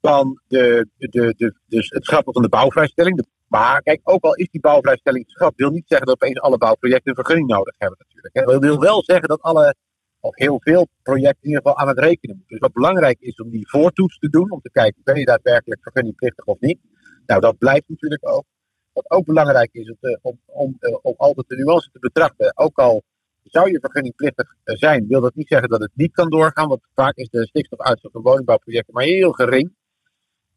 van 0.00 0.40
de, 0.46 0.88
de, 0.96 1.34
de, 1.36 1.54
dus 1.66 1.90
het 1.90 2.04
schrappen 2.04 2.32
van 2.32 2.42
de 2.42 2.48
bouwvrijstelling. 2.48 3.26
Maar 3.48 3.82
kijk, 3.82 4.00
ook 4.02 4.24
al 4.24 4.34
is 4.34 4.48
die 4.50 4.60
bouwvrijstelling 4.60 5.24
geschrapt, 5.24 5.56
wil 5.56 5.70
niet 5.70 5.84
zeggen 5.86 6.06
dat 6.06 6.14
opeens 6.14 6.40
alle 6.40 6.58
bouwprojecten 6.58 7.10
een 7.10 7.24
vergunning 7.24 7.48
nodig 7.48 7.74
hebben 7.78 7.98
natuurlijk. 7.98 8.34
Dat 8.34 8.62
wil 8.62 8.80
wel 8.80 9.02
zeggen 9.04 9.28
dat 9.28 9.40
alle, 9.40 9.74
of 10.20 10.36
heel 10.36 10.60
veel 10.60 10.88
projecten 11.02 11.42
in 11.42 11.48
ieder 11.48 11.62
geval 11.62 11.78
aan 11.78 11.88
het 11.88 11.98
rekenen 11.98 12.36
moeten. 12.36 12.56
Dus 12.56 12.66
wat 12.66 12.72
belangrijk 12.72 13.20
is 13.20 13.36
om 13.36 13.50
die 13.50 13.68
voortoets 13.68 14.18
te 14.18 14.28
doen, 14.28 14.50
om 14.50 14.60
te 14.60 14.70
kijken, 14.70 15.00
ben 15.04 15.18
je 15.18 15.24
daadwerkelijk 15.24 15.82
vergunningplichtig 15.82 16.44
of 16.44 16.60
niet? 16.60 16.78
Nou, 17.26 17.40
dat 17.40 17.58
blijft 17.58 17.88
natuurlijk 17.88 18.28
ook. 18.28 18.44
Wat 18.92 19.10
ook 19.10 19.24
belangrijk 19.24 19.68
is 19.72 19.94
om, 20.22 20.40
om, 20.46 20.76
eh, 20.80 20.94
altijd 21.16 21.48
de 21.48 21.56
nuance 21.56 21.90
te 21.92 21.98
betrachten. 21.98 22.56
Ook 22.56 22.78
al 22.78 23.02
zou 23.42 23.70
je 23.70 23.80
vergunningplichtig 23.80 24.54
zijn, 24.64 25.06
wil 25.06 25.20
dat 25.20 25.34
niet 25.34 25.48
zeggen 25.48 25.68
dat 25.68 25.80
het 25.80 25.90
niet 25.94 26.12
kan 26.12 26.30
doorgaan. 26.30 26.68
Want 26.68 26.80
vaak 26.94 27.16
is 27.16 27.28
de 27.28 27.46
stikstofuitstoot 27.46 28.12
van 28.12 28.22
woningbouwprojecten 28.22 28.94
maar 28.94 29.04
heel 29.04 29.32
gering. 29.32 29.74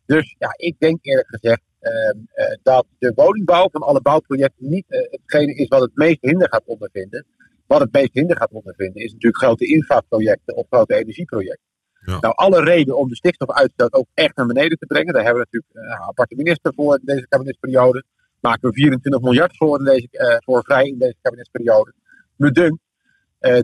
Dus 0.06 0.36
ja, 0.38 0.54
ik 0.56 0.76
denk 0.80 0.98
eerlijk 1.02 1.28
gezegd 1.28 1.62
uh, 1.82 2.56
dat 2.64 2.86
de 3.00 3.12
woningbouw 3.16 3.70
van 3.72 3.82
alle 3.82 4.02
bouwprojecten 4.02 4.70
niet 4.70 4.86
hetgene 4.88 5.54
is 5.54 5.68
wat 5.68 5.82
het 5.82 5.96
meest 5.96 6.22
hinder 6.22 6.48
gaat 6.50 6.66
ondervinden. 6.66 7.26
Wat 7.68 7.80
het 7.80 7.92
meest 7.92 8.14
hinder 8.14 8.38
gaat 8.38 8.52
ondervinden 8.52 9.02
is 9.04 9.12
natuurlijk 9.12 9.44
grote 9.44 9.66
infraprojecten 9.66 10.56
of 10.56 10.66
grote 10.70 10.96
energieprojecten. 10.96 11.69
Nou, 12.10 12.34
alle 12.36 12.64
reden 12.64 12.98
om 12.98 13.10
de 13.10 13.16
stikstofuitstoot 13.16 13.94
ook 13.94 14.08
echt 14.14 14.36
naar 14.36 14.46
beneden 14.46 14.78
te 14.78 14.86
brengen. 14.86 15.14
Daar 15.14 15.24
hebben 15.24 15.42
we 15.42 15.48
natuurlijk 15.52 15.94
een 16.00 16.08
aparte 16.08 16.36
minister 16.36 16.74
voor 16.76 16.96
in 16.96 17.06
deze 17.06 17.28
kabinetsperiode. 17.28 18.04
Maken 18.40 18.70
we 18.70 18.76
24 18.76 19.22
miljard 19.22 19.58
voor, 19.58 19.80
in 19.80 19.86
deze, 19.86 20.42
voor 20.46 20.64
vrij 20.64 20.86
in 20.86 20.98
deze 20.98 21.16
kabinetsperiode. 21.22 21.94
Me 22.36 22.52
dunkt 22.52 22.82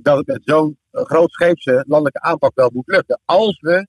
dat 0.02 0.18
het 0.18 0.28
met 0.28 0.42
zo'n 0.44 0.78
grootscheepse 0.92 1.84
landelijke 1.88 2.22
aanpak 2.22 2.52
wel 2.56 2.70
moet 2.74 2.88
lukken. 2.88 3.20
Als 3.26 3.60
we 3.60 3.88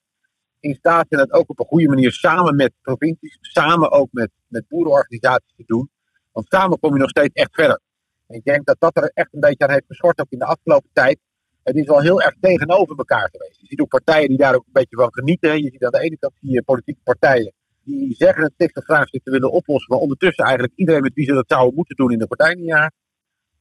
in 0.61 0.75
staat 0.75 1.07
zijn 1.09 1.21
het 1.21 1.33
ook 1.33 1.51
op 1.51 1.59
een 1.61 1.67
goede 1.67 1.89
manier 1.89 2.13
samen 2.13 2.57
met 2.57 2.73
provincies, 2.83 3.39
samen 3.41 3.91
ook 3.91 4.09
met, 4.11 4.31
met 4.47 4.69
boerenorganisaties 4.69 5.53
te 5.57 5.65
doen. 5.67 5.91
Want 6.33 6.47
samen 6.49 6.79
kom 6.79 6.93
je 6.93 7.01
nog 7.01 7.11
steeds 7.11 7.33
echt 7.33 7.55
verder. 7.55 7.81
En 8.27 8.37
ik 8.37 8.45
denk 8.45 8.67
dat 8.67 8.77
dat 8.79 8.97
er 8.97 9.11
echt 9.15 9.29
een 9.33 9.41
beetje 9.41 9.67
aan 9.67 9.73
heeft 9.73 9.87
geschort 9.87 10.21
ook 10.21 10.31
in 10.31 10.39
de 10.39 10.45
afgelopen 10.45 10.91
tijd. 10.93 11.19
Het 11.67 11.77
is 11.77 11.87
wel 11.87 12.01
heel 12.01 12.23
erg 12.23 12.35
tegenover 12.41 12.97
elkaar 12.97 13.29
geweest. 13.33 13.61
Je 13.61 13.67
ziet 13.67 13.81
ook 13.81 13.89
partijen 13.89 14.29
die 14.29 14.37
daar 14.37 14.55
ook 14.55 14.67
een 14.67 14.73
beetje 14.73 14.97
van 14.97 15.13
genieten. 15.13 15.63
Je 15.63 15.71
ziet 15.71 15.85
aan 15.85 15.91
de 15.91 16.01
ene 16.01 16.19
kant 16.19 16.33
je 16.41 16.63
politieke 16.63 17.01
partijen 17.05 17.53
die 17.83 18.15
zeggen 18.15 18.43
het 18.43 18.53
stikstofvraagstuk 18.55 19.23
te 19.23 19.31
willen 19.31 19.53
oplossen, 19.53 19.93
maar 19.93 20.03
ondertussen 20.03 20.45
eigenlijk 20.45 20.75
iedereen 20.77 21.03
met 21.03 21.15
wie 21.15 21.25
ze 21.25 21.33
dat 21.33 21.45
zouden 21.49 21.75
moeten 21.75 21.97
doen 21.97 22.13
in 22.13 22.19
de 22.19 22.27
partij 22.27 22.55
niet 22.55 22.67
jaar. 22.67 22.93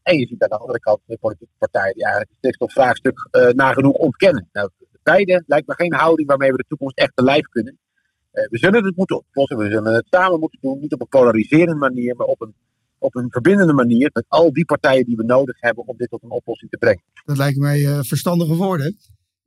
En 0.01 0.19
je 0.19 0.27
ziet 0.27 0.43
aan 0.43 0.50
de 0.50 0.57
andere 0.57 0.79
kant 0.79 1.00
de 1.05 1.18
politieke 1.18 1.53
partijen 1.57 1.94
die 1.94 2.03
eigenlijk 2.03 2.31
het 2.31 2.39
stikstofvraagstuk 2.39 3.29
uh, 3.31 3.50
nagenoeg 3.50 3.94
ontkennen. 3.94 4.50
Nou, 4.51 4.70
beide 5.03 5.44
lijkt 5.48 5.68
me 5.68 5.74
geen 5.74 5.94
houding 5.94 6.27
waarmee 6.27 6.51
we 6.51 6.57
de 6.57 6.65
toekomst 6.68 6.98
echt 6.98 7.15
te 7.15 7.24
lijf 7.24 7.48
kunnen. 7.48 7.77
Uh, 8.33 8.48
we 8.50 8.57
zullen 8.57 8.85
het 8.85 8.96
moeten 8.96 9.18
oplossen, 9.18 9.57
we 9.57 9.70
zullen 9.70 9.94
het 9.94 10.07
samen 10.09 10.39
moeten 10.39 10.59
doen. 10.61 10.79
Niet 10.79 10.94
op 10.94 11.01
een 11.01 11.07
polariserende 11.07 11.75
manier, 11.75 12.15
maar 12.15 12.27
op 12.27 12.41
een, 12.41 12.55
op 13.05 13.15
een 13.15 13.29
verbindende 13.29 13.74
manier. 13.74 14.09
Met 14.13 14.25
al 14.27 14.53
die 14.53 14.65
partijen 14.65 15.05
die 15.05 15.15
we 15.15 15.24
nodig 15.24 15.55
hebben 15.59 15.87
om 15.87 15.98
dit 15.98 16.09
tot 16.09 16.24
een 16.24 16.31
oplossing 16.31 16.72
te 16.72 16.77
brengen. 16.77 17.03
Dat 17.25 17.37
lijkt 17.37 17.57
mij 17.57 17.79
uh, 17.79 18.00
verstandige 18.01 18.55
woorden. 18.55 18.98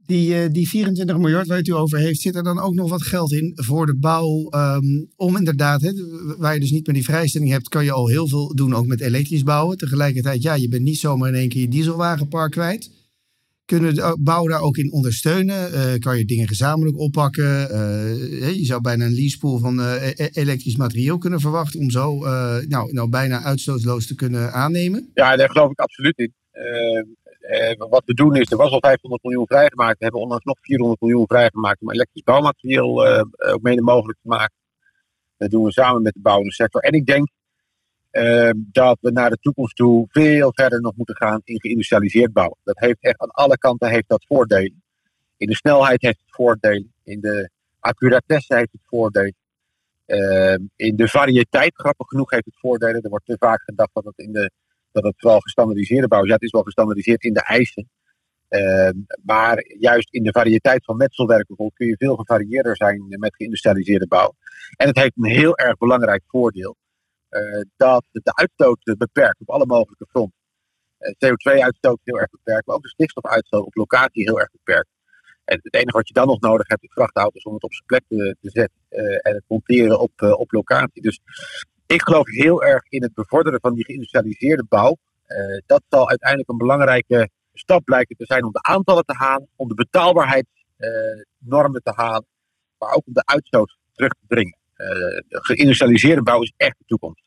Die, 0.06 0.34
uh, 0.34 0.50
die 0.50 0.68
24 0.68 1.18
miljard 1.18 1.46
waar 1.46 1.56
het 1.56 1.68
u 1.68 1.72
over 1.72 1.98
heeft, 1.98 2.20
zit 2.20 2.34
er 2.34 2.42
dan 2.42 2.58
ook 2.58 2.74
nog 2.74 2.90
wat 2.90 3.02
geld 3.02 3.32
in 3.32 3.52
voor 3.54 3.86
de 3.86 3.96
bouw? 3.96 4.50
Um, 4.54 5.08
om 5.16 5.36
inderdaad, 5.36 5.92
waar 6.38 6.54
je 6.54 6.60
dus 6.60 6.70
niet 6.70 6.86
meer 6.86 6.94
die 6.94 7.04
vrijstelling 7.04 7.50
hebt, 7.50 7.68
kan 7.68 7.84
je 7.84 7.92
al 7.92 8.08
heel 8.08 8.28
veel 8.28 8.54
doen, 8.54 8.74
ook 8.74 8.86
met 8.86 9.00
elektrisch 9.00 9.42
bouwen. 9.42 9.76
Tegelijkertijd, 9.76 10.42
ja, 10.42 10.54
je 10.54 10.68
bent 10.68 10.82
niet 10.82 10.98
zomaar 10.98 11.28
in 11.28 11.34
één 11.34 11.48
keer 11.48 11.60
je 11.60 11.68
dieselwagenpark 11.68 12.50
kwijt. 12.50 12.90
Kunnen 13.68 13.94
de 13.94 14.16
bouw 14.20 14.46
daar 14.46 14.60
ook 14.60 14.76
in 14.76 14.92
ondersteunen? 14.92 15.72
Uh, 15.72 15.98
kan 15.98 16.18
je 16.18 16.24
dingen 16.24 16.48
gezamenlijk 16.48 16.98
oppakken? 16.98 17.44
Uh, 17.44 18.54
je 18.56 18.64
zou 18.64 18.80
bijna 18.80 19.04
een 19.04 19.14
leasepool 19.14 19.58
van 19.58 19.78
uh, 19.78 19.94
elektrisch 20.32 20.76
materieel 20.76 21.18
kunnen 21.18 21.40
verwachten 21.40 21.80
om 21.80 21.90
zo 21.90 22.18
nou, 22.68 22.92
nou 22.92 23.08
bijna 23.08 23.42
uitstootloos 23.42 24.06
te 24.06 24.14
kunnen 24.14 24.52
aannemen? 24.52 25.10
Ja, 25.14 25.36
daar 25.36 25.50
geloof 25.50 25.70
ik 25.70 25.78
absoluut 25.78 26.18
in. 26.18 26.32
wat 27.90 28.02
we 28.04 28.14
doen 28.14 28.36
is, 28.36 28.50
er 28.50 28.56
was 28.56 28.70
al 28.70 28.80
500 28.80 29.22
miljoen 29.22 29.46
vrijgemaakt. 29.46 29.98
We 29.98 30.04
hebben 30.04 30.20
onlangs 30.20 30.44
nog 30.44 30.58
400 30.60 31.00
miljoen 31.00 31.26
vrijgemaakt 31.26 31.80
om 31.80 31.90
elektrisch 31.90 32.22
bouwmaterieel 32.22 33.06
ook 33.38 33.62
mede 33.62 33.82
mogelijk 33.82 34.18
te 34.22 34.28
maken. 34.28 34.56
Dat 35.36 35.50
doen 35.50 35.64
we 35.64 35.72
samen 35.72 36.02
met 36.02 36.14
de 36.14 36.20
bouwende 36.20 36.52
sector. 36.52 36.80
En 36.80 36.92
ik 36.92 37.06
denk 37.06 37.28
uh, 38.18 38.50
dat 38.56 38.98
we 39.00 39.10
naar 39.10 39.30
de 39.30 39.38
toekomst 39.40 39.76
toe 39.76 40.06
veel 40.08 40.50
verder 40.54 40.80
nog 40.80 40.96
moeten 40.96 41.16
gaan 41.16 41.40
in 41.44 41.60
geïndustrialiseerd 41.60 42.32
bouwen. 42.32 42.58
Dat 42.64 42.78
heeft 42.78 42.98
echt 43.00 43.20
aan 43.20 43.30
alle 43.30 43.58
kanten 43.58 43.88
heeft 43.88 44.08
dat 44.08 44.24
voordelen. 44.26 44.82
In 45.36 45.46
de 45.46 45.54
snelheid 45.54 46.02
heeft 46.02 46.20
het 46.20 46.34
voordelen. 46.34 46.92
In 47.04 47.20
de 47.20 47.50
accuratesse 47.80 48.54
heeft 48.54 48.72
het 48.72 48.80
voordelen. 48.86 49.34
Uh, 50.06 50.56
in 50.76 50.96
de 50.96 51.08
variëteit, 51.08 51.74
grappig 51.74 52.08
genoeg, 52.08 52.30
heeft 52.30 52.44
het 52.44 52.58
voordelen. 52.58 53.02
Er 53.02 53.10
wordt 53.10 53.26
te 53.26 53.36
vaak 53.38 53.62
gedacht 53.62 53.90
dat 53.94 54.04
het, 54.04 54.18
in 54.18 54.32
de, 54.32 54.50
dat 54.92 55.04
het 55.04 55.14
vooral 55.16 55.40
gestandardiseerde 55.40 56.08
bouw 56.08 56.22
is. 56.22 56.28
Ja, 56.28 56.34
het 56.34 56.42
is 56.42 56.50
wel 56.50 56.62
gestandardiseerd 56.62 57.22
in 57.22 57.32
de 57.32 57.42
eisen. 57.42 57.88
Uh, 58.48 58.90
maar 59.22 59.64
juist 59.78 60.12
in 60.12 60.22
de 60.22 60.32
variëteit 60.32 60.84
van 60.84 60.96
metselwerk 60.96 61.46
kun 61.46 61.86
je 61.86 61.96
veel 61.96 62.16
gevarieerder 62.16 62.76
zijn 62.76 63.04
met 63.08 63.36
geïndustrialiseerde 63.36 64.06
bouw. 64.06 64.34
En 64.76 64.86
het 64.86 64.96
heeft 64.96 65.12
een 65.16 65.30
heel 65.30 65.56
erg 65.56 65.76
belangrijk 65.76 66.22
voordeel. 66.26 66.76
Uh, 67.30 67.60
dat 67.76 68.04
de 68.10 68.34
uitstoot 68.34 68.94
beperkt 68.98 69.40
op 69.40 69.50
alle 69.50 69.66
mogelijke 69.66 70.06
fronten. 70.08 70.38
Eh, 70.98 71.12
CO2-uitstoot 71.12 72.00
heel 72.04 72.18
erg 72.18 72.30
beperkt, 72.30 72.66
maar 72.66 72.76
ook 72.76 72.82
de 72.82 72.88
stikstofuitstoot 72.88 73.64
op 73.64 73.74
locatie 73.74 74.22
heel 74.22 74.40
erg 74.40 74.50
beperkt. 74.50 74.88
En 75.44 75.60
het 75.62 75.74
enige 75.74 75.96
wat 75.96 76.08
je 76.08 76.14
dan 76.14 76.26
nog 76.26 76.40
nodig 76.40 76.68
hebt 76.68 76.82
is 76.82 76.92
vrachtauto's 76.92 77.42
om 77.42 77.54
het 77.54 77.62
op 77.62 77.72
zijn 77.72 77.86
plek 77.86 78.02
te, 78.08 78.36
te 78.40 78.50
zetten 78.50 78.78
uh, 78.90 79.00
en 79.00 79.34
het 79.34 79.44
monteren 79.46 80.00
op, 80.00 80.22
op 80.22 80.52
locatie. 80.52 81.02
Dus 81.02 81.20
ik 81.86 82.02
geloof 82.02 82.26
heel 82.26 82.62
erg 82.62 82.82
in 82.88 83.02
het 83.02 83.14
bevorderen 83.14 83.60
van 83.60 83.74
die 83.74 83.84
geïndustrialiseerde 83.84 84.64
bouw. 84.68 84.96
dat 85.66 85.82
zal 85.88 86.08
uiteindelijk 86.08 86.50
een 86.50 86.56
belangrijke 86.56 87.28
stap 87.52 87.84
blijken 87.84 88.16
te 88.16 88.24
zijn 88.24 88.44
om 88.44 88.52
de 88.52 88.62
aantallen 88.62 89.04
te 89.04 89.14
halen, 89.16 89.48
om 89.56 89.68
de 89.68 89.74
betaalbaarheidsnormen 89.74 91.82
te 91.82 91.92
halen, 91.94 92.26
maar 92.78 92.92
ook 92.92 93.06
om 93.06 93.12
de 93.12 93.24
uitstoot 93.24 93.76
terug 93.92 94.12
te 94.12 94.26
dringen. 94.26 94.57
Eh, 94.78 95.20
geïndustrialiseerde 95.28 96.22
bouw 96.22 96.42
is 96.42 96.52
echt 96.56 96.78
de 96.78 96.84
toekomst. 96.86 97.24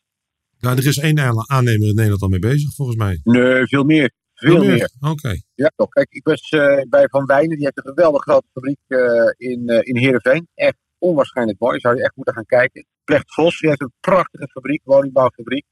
Nou, 0.60 0.76
er 0.76 0.86
is 0.86 0.98
één 0.98 1.18
aannemer 1.50 1.88
in 1.88 1.94
Nederland 1.94 2.22
al 2.22 2.28
mee 2.28 2.38
bezig, 2.38 2.74
volgens 2.74 2.96
mij. 2.96 3.20
Nee, 3.24 3.66
veel 3.66 3.84
meer. 3.84 4.12
Veel, 4.34 4.58
meer. 4.58 4.72
meer. 4.72 4.90
Oké. 5.10 5.40
Ja, 5.54 5.72
toch. 5.76 5.88
Kijk, 5.88 6.06
ik 6.10 6.24
was 6.24 6.50
uh, 6.50 6.80
bij 6.88 7.08
Van 7.08 7.26
Wijnen. 7.26 7.56
Die 7.56 7.64
heeft 7.64 7.76
een 7.76 7.92
geweldig 7.94 8.22
grote 8.22 8.46
fabriek 8.52 8.78
uh, 8.88 9.00
in, 9.36 9.66
in 9.66 9.96
Heerenveen. 9.96 10.48
Echt 10.54 10.76
onwaarschijnlijk 10.98 11.58
mooi. 11.58 11.80
Zou 11.80 11.96
je 11.96 12.02
echt 12.02 12.16
moeten 12.16 12.34
gaan 12.34 12.46
kijken. 12.46 12.86
Plecht 13.04 13.34
Vos, 13.34 13.58
die 13.58 13.68
heeft 13.68 13.80
een 13.80 13.92
prachtige 14.00 14.48
fabriek, 14.48 14.80
woningbouwfabriek. 14.84 15.64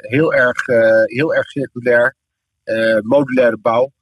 heel, 0.00 0.34
erg, 0.34 0.66
heel 1.04 1.34
erg 1.34 1.48
circulair. 1.50 2.16
modulaire 3.02 3.58
bouw. 3.58 3.92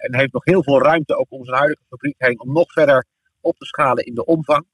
en 0.00 0.16
heeft 0.16 0.32
nog 0.32 0.44
heel 0.44 0.62
veel 0.62 0.82
ruimte 0.82 1.16
ook 1.16 1.26
om 1.28 1.44
zijn 1.44 1.58
huidige 1.58 1.84
fabriek 1.88 2.14
heen. 2.18 2.40
Om 2.40 2.52
nog 2.52 2.72
verder 2.72 3.04
op 3.40 3.58
te 3.58 3.66
schalen 3.66 4.04
in 4.04 4.14
de 4.14 4.24
omvang. 4.24 4.66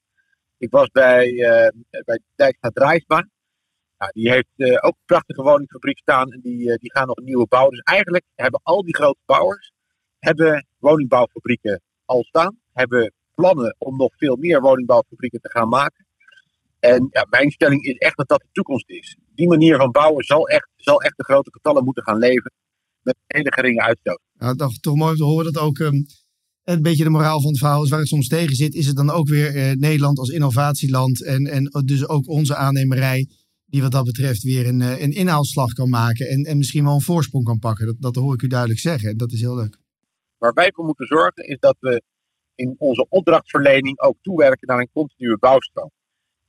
Ik 0.58 0.70
was 0.70 0.88
bij, 0.88 1.30
uh, 1.30 1.68
bij 2.04 2.20
Dijkstra 2.34 2.70
Draaisma. 2.70 3.28
Nou, 3.98 4.10
die 4.12 4.30
heeft 4.30 4.48
uh, 4.56 4.78
ook 4.80 4.94
een 4.96 5.06
prachtige 5.06 5.42
woningfabriek 5.42 5.98
staan 5.98 6.32
en 6.32 6.40
die, 6.40 6.58
uh, 6.58 6.74
die 6.76 6.92
gaan 6.92 7.06
nog 7.06 7.16
een 7.16 7.24
nieuwe 7.24 7.46
bouwen. 7.46 7.74
Dus 7.74 7.82
eigenlijk 7.82 8.24
hebben 8.34 8.60
al 8.62 8.82
die 8.82 8.94
grote 8.94 9.20
bouwers 9.24 9.72
hebben 10.18 10.66
woningbouwfabrieken 10.78 11.82
al 12.04 12.22
staan. 12.22 12.58
Hebben 12.72 13.12
plannen 13.34 13.76
om 13.78 13.96
nog 13.96 14.16
veel 14.16 14.36
meer 14.36 14.60
woningbouwfabrieken 14.60 15.40
te 15.40 15.50
gaan 15.50 15.68
maken. 15.68 16.06
En 16.78 17.08
ja, 17.10 17.26
mijn 17.30 17.50
stelling 17.50 17.82
is 17.84 17.96
echt 17.96 18.16
dat 18.16 18.28
dat 18.28 18.40
de 18.40 18.48
toekomst 18.52 18.88
is. 18.88 19.16
Die 19.34 19.48
manier 19.48 19.76
van 19.76 19.90
bouwen 19.90 20.24
zal 20.24 20.48
echt, 20.48 20.68
zal 20.76 21.02
echt 21.02 21.16
de 21.16 21.24
grote 21.24 21.50
getallen 21.52 21.84
moeten 21.84 22.02
gaan 22.02 22.18
leven. 22.18 22.52
Met 23.02 23.16
hele 23.26 23.52
geringe 23.52 23.80
uitstoot. 23.80 24.20
Nou, 24.32 24.56
toch, 24.56 24.78
toch 24.78 24.96
mooi 24.96 25.10
om 25.10 25.16
te 25.16 25.24
horen 25.24 25.52
dat 25.52 25.62
ook 25.62 25.78
ehm, 25.78 26.02
een 26.64 26.83
beetje 26.83 27.05
de 27.05 27.11
moraal 27.11 27.40
van 27.40 27.50
het 27.50 27.59
verhaal 27.59 27.83
is 27.83 27.90
waar 27.90 27.98
het 27.98 28.09
soms 28.09 28.29
tegen 28.29 28.57
zit. 28.57 28.74
Is 28.74 28.87
het 28.87 28.96
dan 28.96 29.11
ook 29.11 29.29
weer 29.29 29.57
eh, 29.57 29.72
Nederland 29.72 30.18
als 30.18 30.29
innovatieland 30.29 31.24
en, 31.24 31.46
en 31.46 31.83
dus 31.85 32.09
ook 32.09 32.29
onze 32.29 32.57
aannemerij 32.57 33.29
die 33.64 33.83
wat 33.83 33.92
dat 33.92 34.05
betreft 34.05 34.42
weer 34.42 34.66
een, 34.66 34.81
eh, 34.81 35.00
een 35.00 35.12
inhaalslag 35.12 35.72
kan 35.72 35.88
maken 35.88 36.29
en, 36.29 36.44
en 36.44 36.57
misschien 36.57 36.85
wel 36.85 36.94
een 36.94 37.00
voorsprong 37.00 37.44
kan 37.44 37.59
pakken. 37.59 37.87
Dat, 37.87 37.96
dat 37.98 38.14
hoor 38.14 38.35
ik 38.35 38.42
u 38.42 38.46
duidelijk 38.46 38.81
zeggen 38.81 39.11
en 39.11 39.16
dat 39.16 39.33
is 39.33 39.40
heel 39.40 39.57
leuk. 39.57 39.79
Waar 40.38 40.53
wij 40.53 40.72
voor 40.74 40.85
moeten 40.85 41.07
zorgen 41.07 41.46
is 41.46 41.59
dat 41.59 41.77
we 41.81 42.03
in 42.55 42.74
onze 42.79 43.07
opdrachtverlening 43.09 44.00
ook 44.00 44.16
toewerken 44.22 44.68
naar 44.68 44.79
een 44.79 44.90
continue 44.92 45.38
bouwstroom. 45.38 45.90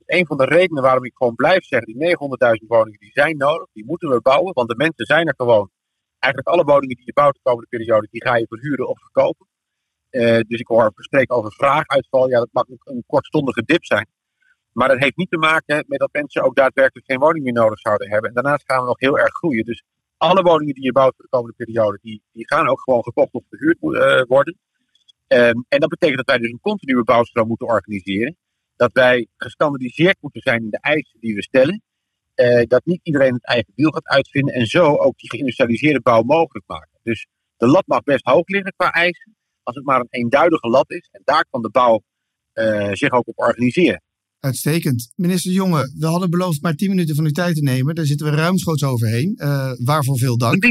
Een 0.05 0.25
van 0.25 0.37
de 0.37 0.45
redenen 0.45 0.83
waarom 0.83 1.05
ik 1.05 1.15
gewoon 1.15 1.35
blijf 1.35 1.63
zeggen, 1.63 1.93
die 1.93 2.17
900.000 2.61 2.67
woningen 2.67 2.99
die 2.99 3.11
zijn 3.11 3.37
nodig, 3.37 3.67
die 3.73 3.85
moeten 3.85 4.09
we 4.09 4.21
bouwen, 4.21 4.53
want 4.53 4.69
de 4.69 4.75
mensen 4.75 5.05
zijn 5.05 5.27
er 5.27 5.33
gewoon. 5.37 5.69
Eigenlijk 6.19 6.53
alle 6.55 6.63
woningen 6.63 6.95
die 6.95 7.05
je 7.05 7.13
bouwt 7.13 7.33
de 7.33 7.39
komende 7.43 7.67
periode, 7.69 8.07
die 8.11 8.23
ga 8.23 8.35
je 8.35 8.45
verhuren 8.47 8.87
of 8.87 8.99
verkopen. 8.99 9.47
Uh, 10.15 10.39
dus 10.47 10.59
ik 10.59 10.67
hoor 10.67 10.91
spreken 10.95 11.35
over 11.35 11.51
vraaguitval. 11.51 12.29
Ja, 12.29 12.39
dat 12.39 12.49
mag 12.51 12.65
een 12.67 13.03
kortstondige 13.07 13.63
dip 13.65 13.85
zijn. 13.85 14.07
Maar 14.71 14.87
dat 14.87 14.99
heeft 14.99 15.15
niet 15.17 15.29
te 15.29 15.37
maken 15.37 15.85
met 15.87 15.99
dat 15.99 16.09
mensen 16.11 16.43
ook 16.43 16.55
daadwerkelijk 16.55 17.05
geen 17.05 17.19
woning 17.19 17.43
meer 17.43 17.53
nodig 17.53 17.79
zouden 17.79 18.09
hebben. 18.09 18.29
En 18.29 18.35
daarnaast 18.35 18.63
gaan 18.65 18.81
we 18.81 18.87
nog 18.87 18.99
heel 18.99 19.19
erg 19.19 19.33
groeien. 19.33 19.65
Dus 19.65 19.83
alle 20.17 20.41
woningen 20.41 20.73
die 20.73 20.83
je 20.83 20.91
bouwt 20.91 21.15
voor 21.15 21.23
de 21.23 21.37
komende 21.37 21.55
periode, 21.57 21.99
die, 22.01 22.21
die 22.31 22.47
gaan 22.47 22.67
ook 22.67 22.81
gewoon 22.81 23.03
gekocht 23.03 23.33
of 23.33 23.43
verhuurd 23.49 23.77
uh, 23.81 24.21
worden. 24.27 24.57
Um, 25.27 25.65
en 25.67 25.79
dat 25.79 25.89
betekent 25.89 26.17
dat 26.17 26.25
wij 26.25 26.37
dus 26.37 26.51
een 26.51 26.59
continue 26.59 27.03
bouwstroom 27.03 27.47
moeten 27.47 27.67
organiseren. 27.67 28.37
Dat 28.75 28.91
wij 28.93 29.27
gestandardiseerd 29.37 30.17
moeten 30.19 30.41
zijn 30.41 30.63
in 30.63 30.69
de 30.69 30.79
eisen 30.81 31.19
die 31.19 31.35
we 31.35 31.41
stellen. 31.41 31.81
Uh, 32.35 32.63
dat 32.67 32.85
niet 32.85 32.99
iedereen 33.03 33.33
het 33.33 33.45
eigen 33.45 33.73
wiel 33.75 33.91
gaat 33.91 34.07
uitvinden. 34.07 34.53
En 34.53 34.65
zo 34.65 34.95
ook 34.95 35.17
die 35.17 35.29
geïndustrialiseerde 35.29 36.01
bouw 36.01 36.21
mogelijk 36.21 36.67
maken. 36.67 36.99
Dus 37.03 37.27
de 37.57 37.67
lat 37.67 37.87
mag 37.87 38.03
best 38.03 38.25
hoog 38.25 38.47
liggen 38.47 38.73
qua 38.75 38.91
eisen. 38.91 39.35
Als 39.65 39.75
het 39.75 39.85
maar 39.85 39.99
een 39.99 40.07
eenduidige 40.09 40.67
lat 40.67 40.91
is. 40.91 41.09
En 41.11 41.21
daar 41.23 41.45
kan 41.49 41.61
de 41.61 41.69
bouw 41.69 42.01
uh, 42.53 42.91
zich 42.91 43.11
ook 43.11 43.27
op 43.27 43.39
organiseren. 43.39 44.01
Uitstekend. 44.39 45.11
Minister 45.15 45.51
Jonge, 45.51 45.93
we 45.99 46.05
hadden 46.05 46.29
beloofd 46.29 46.61
maar 46.61 46.75
10 46.75 46.89
minuten 46.89 47.15
van 47.15 47.25
uw 47.25 47.31
tijd 47.31 47.55
te 47.55 47.61
nemen. 47.61 47.95
Daar 47.95 48.05
zitten 48.05 48.29
we 48.29 48.35
ruimschoots 48.35 48.83
overheen. 48.83 49.33
Uh, 49.37 49.71
waarvoor 49.83 50.17
veel 50.17 50.37
dank. 50.37 50.63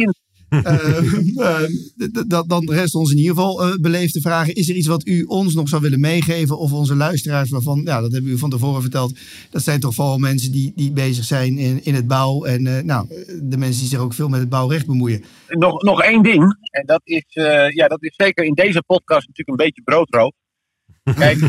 Uh, 1.35 2.41
dan 2.47 2.71
rest 2.71 2.95
ons 2.95 3.11
in 3.11 3.17
ieder 3.17 3.35
geval 3.35 3.67
uh, 3.67 3.75
beleefd 3.81 4.13
te 4.13 4.21
vragen: 4.21 4.55
is 4.55 4.69
er 4.69 4.75
iets 4.75 4.87
wat 4.87 5.07
u 5.07 5.23
ons 5.23 5.55
nog 5.55 5.69
zou 5.69 5.83
willen 5.83 6.01
meegeven? 6.01 6.59
Of 6.59 6.73
onze 6.73 6.95
luisteraars, 6.95 7.51
waarvan, 7.51 7.81
ja, 7.85 8.01
dat 8.01 8.13
hebben 8.13 8.31
u 8.31 8.39
van 8.39 8.51
tevoren 8.51 8.81
verteld. 8.81 9.19
Dat 9.51 9.63
zijn 9.63 9.81
toch 9.81 9.95
vooral 9.95 10.19
mensen 10.19 10.53
die, 10.53 10.73
die 10.75 10.93
bezig 10.93 11.25
zijn 11.25 11.59
in, 11.59 11.85
in 11.85 11.95
het 11.95 12.07
bouw. 12.07 12.45
En 12.45 12.67
uh, 12.67 12.79
nou, 12.79 13.09
de 13.43 13.57
mensen 13.57 13.81
die 13.81 13.89
zich 13.89 13.99
ook 13.99 14.15
veel 14.15 14.29
met 14.29 14.41
het 14.41 14.49
bouwrecht 14.49 14.87
bemoeien. 14.87 15.25
Nog, 15.49 15.83
nog 15.83 16.03
één 16.03 16.23
ding. 16.23 16.57
En 16.71 16.87
dat 16.87 17.01
is, 17.05 17.25
ja, 17.75 17.89
dat 17.89 18.03
is 18.03 18.15
zeker 18.17 18.45
in 18.45 18.55
deze 18.55 18.83
podcast 18.87 19.27
natuurlijk 19.29 19.49
een 19.49 19.65
beetje 19.67 19.83
broodroof. 19.83 20.33
Kijk, 21.05 21.39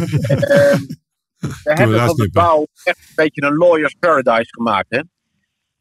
we 1.63 1.71
hebben 1.73 2.05
van 2.05 2.15
de 2.15 2.29
bouw 2.31 2.67
echt 2.83 2.97
een 2.97 3.15
beetje 3.15 3.41
een 3.41 3.55
lawyer's 3.57 3.95
paradise 3.99 4.49
gemaakt. 4.49 4.87
Hè? 4.89 5.01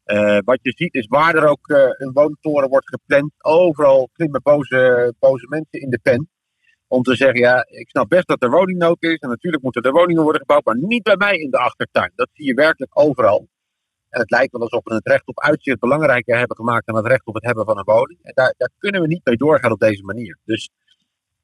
Uh, 0.05 0.37
wat 0.43 0.59
je 0.61 0.73
ziet 0.75 0.93
is 0.93 1.07
waar 1.07 1.35
er 1.35 1.47
ook 1.47 1.69
uh, 1.69 1.77
een 1.77 2.11
woontoren 2.13 2.69
wordt 2.69 2.89
gepland, 2.89 3.31
overal 3.37 4.09
klimmen 4.13 4.41
boze, 4.43 5.13
boze 5.19 5.45
mensen 5.49 5.81
in 5.81 5.89
de 5.89 5.99
pen. 6.01 6.29
Om 6.87 7.01
te 7.01 7.15
zeggen, 7.15 7.39
ja, 7.39 7.65
ik 7.69 7.89
snap 7.89 8.09
best 8.09 8.27
dat 8.27 8.43
er 8.43 8.49
woningnood 8.49 9.03
is. 9.03 9.17
En 9.17 9.29
natuurlijk 9.29 9.63
moeten 9.63 9.81
er 9.81 9.91
woningen 9.91 10.23
worden 10.23 10.41
gebouwd, 10.41 10.65
maar 10.65 10.77
niet 10.77 11.03
bij 11.03 11.15
mij 11.15 11.37
in 11.37 11.49
de 11.49 11.57
achtertuin. 11.57 12.11
Dat 12.15 12.29
zie 12.33 12.45
je 12.45 12.53
werkelijk 12.53 12.99
overal. 12.99 13.47
En 14.09 14.19
het 14.19 14.31
lijkt 14.31 14.51
wel 14.51 14.61
alsof 14.61 14.83
we 14.83 14.93
het 14.93 15.07
recht 15.07 15.27
op 15.27 15.39
uitzicht 15.39 15.79
belangrijker 15.79 16.37
hebben 16.37 16.55
gemaakt 16.55 16.85
dan 16.85 16.95
het 16.95 17.07
recht 17.07 17.25
op 17.25 17.33
het 17.33 17.43
hebben 17.43 17.65
van 17.65 17.77
een 17.77 17.83
woning. 17.83 18.19
En 18.21 18.31
daar, 18.33 18.53
daar 18.57 18.71
kunnen 18.77 19.01
we 19.01 19.07
niet 19.07 19.25
mee 19.25 19.37
doorgaan 19.37 19.71
op 19.71 19.79
deze 19.79 20.03
manier. 20.03 20.37
Dus 20.43 20.69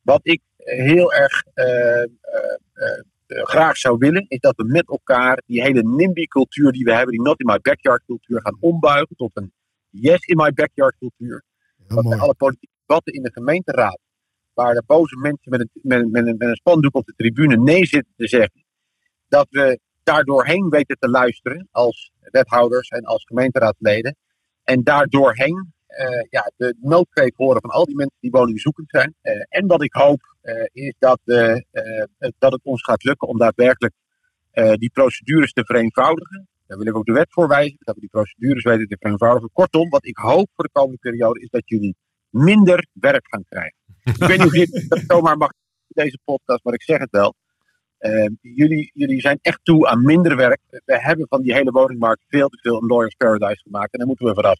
wat 0.02 0.20
ik 0.24 0.42
heel 0.58 1.14
erg 1.14 1.44
uh, 1.56 2.04
graag 3.32 3.78
zou 3.78 3.98
willen, 3.98 4.26
is 4.28 4.40
dat 4.40 4.56
we 4.56 4.64
met 4.64 4.88
elkaar 4.88 5.44
die 5.46 5.62
hele 5.62 5.84
NIMBY-cultuur 5.84 6.72
die 6.72 6.84
we 6.84 6.94
hebben, 6.94 7.12
die 7.12 7.22
not 7.22 7.40
in 7.40 7.46
my 7.46 7.60
backyard 7.62 8.04
cultuur, 8.06 8.42
gaan 8.42 8.58
ombuigen 8.60 9.16
tot 9.16 9.32
een 9.34 9.54
yes 9.90 10.26
in 10.26 10.38
my 10.38 10.52
backyard 10.52 10.96
cultuur. 10.98 11.44
dat 11.88 12.06
we 12.06 12.18
alle 12.18 12.36
politieke 12.36 12.76
debatten 12.86 13.14
in 13.14 13.24
de 13.24 13.32
gemeenteraad, 13.32 14.00
waar 14.54 14.74
de 14.74 14.84
boze 14.86 15.18
mensen 15.18 15.50
met 15.50 15.60
een, 15.60 15.70
met, 15.74 16.12
met, 16.12 16.28
een, 16.28 16.38
met 16.38 16.48
een 16.48 16.56
spandoek 16.56 16.96
op 16.96 17.06
de 17.06 17.14
tribune 17.16 17.58
nee 17.58 17.86
zitten 17.86 18.14
te 18.16 18.28
zeggen, 18.28 18.66
dat 19.28 19.48
we 19.50 19.80
daardoorheen 20.04 20.70
weten 20.70 20.98
te 21.00 21.10
luisteren 21.10 21.68
als 21.72 22.12
wethouders 22.20 22.90
en 22.90 23.04
als 23.04 23.24
gemeenteraadleden. 23.24 24.16
En 24.64 24.84
daardoorheen 24.84 25.74
ja, 26.30 26.52
de 26.56 26.76
noodkreet 26.80 27.34
horen 27.36 27.62
van 27.62 27.70
al 27.70 27.86
die 27.86 27.96
mensen 27.96 28.18
die 28.20 28.32
woningzoekend 28.32 28.90
zijn. 28.90 29.16
Uh, 29.22 29.34
en 29.50 29.68
wat 29.68 29.84
ik 29.84 29.94
hoop 29.94 30.36
uh, 30.44 30.64
is 30.72 30.94
dat, 31.00 31.20
dat 32.38 32.52
het 32.52 32.64
ons 32.64 32.84
gaat 32.84 33.04
lukken 33.04 33.28
om 33.28 33.38
daadwerkelijk 33.38 33.94
die 34.74 34.90
procedures 34.90 35.54
te 35.54 35.66
vereenvoudigen. 35.66 36.48
Daar 36.68 36.78
wil 36.78 36.88
ik 36.88 36.96
ook 36.96 37.06
de 37.06 37.12
wet 37.12 37.28
voor 37.30 37.48
wijzen, 37.48 37.78
dat 37.80 37.96
we 37.96 38.02
die 38.02 38.10
procedures 38.10 38.64
weten 38.64 38.88
te 38.88 38.98
vereenvoudigen. 39.00 39.50
Kortom, 39.54 39.90
wat 39.90 40.06
ik 40.06 40.18
hoop 40.18 40.50
voor 40.56 40.64
de 40.64 40.70
komende 40.72 40.98
periode 40.98 41.40
is 41.40 41.50
dat 41.50 41.62
jullie 41.66 41.96
minder 42.30 42.88
werk 42.94 43.28
gaan 43.30 43.44
krijgen. 43.44 43.78
ik 44.04 44.28
weet 44.28 44.38
niet 44.38 44.48
of 44.48 44.56
je 44.56 44.86
dat 44.88 45.04
zomaar 45.08 45.38
mag 45.38 45.52
in 45.88 46.04
deze 46.04 46.20
podcast, 46.24 46.64
maar 46.64 46.74
ik 46.74 46.84
zeg 46.84 47.00
het 47.00 47.12
wel. 47.12 47.36
jullie, 48.42 48.92
jullie 48.94 49.22
zijn 49.22 49.40
echt 49.42 49.60
toe 49.64 49.88
aan 49.88 50.02
minder 50.02 50.36
werk. 50.36 50.60
We 50.70 51.02
hebben 51.02 51.28
van 51.28 51.42
die 51.42 51.54
hele 51.54 51.72
woningmarkt 51.72 52.24
veel 52.28 52.50
te 52.50 52.58
veel 52.62 52.82
een 52.82 52.88
lawyer's 52.88 53.16
paradise 53.16 53.62
gemaakt 53.62 53.92
en 53.92 53.98
daar 53.98 54.08
moeten 54.08 54.26
we 54.26 54.34
vanaf. 54.34 54.60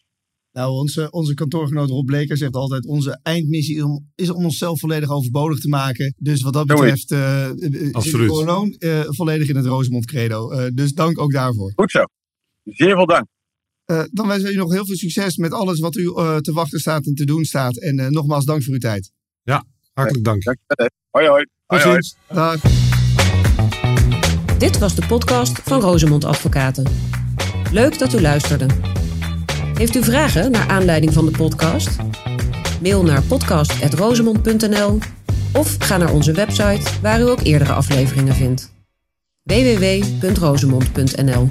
Nou, 0.52 0.72
onze, 0.72 1.10
onze 1.10 1.34
kantoorgenoot 1.34 1.88
Rob 1.88 2.06
Bleker 2.06 2.36
zegt 2.36 2.54
altijd: 2.54 2.86
onze 2.86 3.20
eindmissie 3.22 3.76
is 3.76 3.82
om, 3.82 4.10
is 4.14 4.30
om 4.30 4.44
onszelf 4.44 4.80
volledig 4.80 5.10
overbodig 5.10 5.60
te 5.60 5.68
maken. 5.68 6.14
Dus 6.16 6.42
wat 6.42 6.52
dat 6.52 6.66
betreft 6.66 7.10
uh, 7.10 7.50
gewoon 7.92 8.76
uh, 8.78 9.00
volledig 9.06 9.48
in 9.48 9.56
het 9.56 9.66
Rosemond 9.66 10.06
credo. 10.06 10.52
Uh, 10.52 10.66
dus 10.74 10.92
dank 10.92 11.18
ook 11.18 11.32
daarvoor. 11.32 11.72
Goed 11.74 11.90
zo. 11.90 12.04
Zeer 12.64 12.94
veel 12.96 13.06
dank. 13.06 13.26
dan 14.10 14.26
wensen 14.26 14.48
we 14.48 14.54
u 14.54 14.56
nog 14.56 14.72
heel 14.72 14.86
veel 14.86 14.96
succes 14.96 15.36
met 15.36 15.52
alles 15.52 15.80
wat 15.80 15.96
u 15.96 16.04
te 16.40 16.52
wachten 16.52 16.80
staat 16.80 17.06
en 17.06 17.14
te 17.14 17.24
doen 17.24 17.44
staat. 17.44 17.78
En 17.78 18.12
nogmaals 18.12 18.44
dank 18.44 18.62
voor 18.62 18.72
uw 18.72 18.78
tijd. 18.78 19.12
Ja, 19.42 19.64
hartelijk 19.92 20.24
dank. 20.24 20.42
dank. 20.42 20.58
Hoi 21.10 21.26
hoi. 21.26 21.46
Tot 21.66 21.80
ziens. 21.80 22.16
Dag. 22.28 22.60
Dit 24.58 24.78
was 24.78 24.94
de 24.94 25.06
podcast 25.06 25.60
van 25.62 25.80
Rosemond 25.80 26.24
Advocaten. 26.24 26.86
Leuk 27.72 27.98
dat 27.98 28.14
u 28.14 28.20
luisterde. 28.20 28.91
Heeft 29.82 29.96
u 29.96 30.02
vragen 30.02 30.50
naar 30.50 30.68
aanleiding 30.68 31.12
van 31.12 31.24
de 31.24 31.30
podcast? 31.30 31.88
Mail 32.82 33.02
naar 33.02 33.22
podcast.rosemond.nl 33.22 34.98
of 35.52 35.76
ga 35.78 35.96
naar 35.96 36.12
onze 36.12 36.32
website 36.32 36.80
waar 37.00 37.20
u 37.20 37.28
ook 37.28 37.42
eerdere 37.42 37.72
afleveringen 37.72 38.34
vindt. 38.34 38.72
www.rosemond.nl 39.42 41.50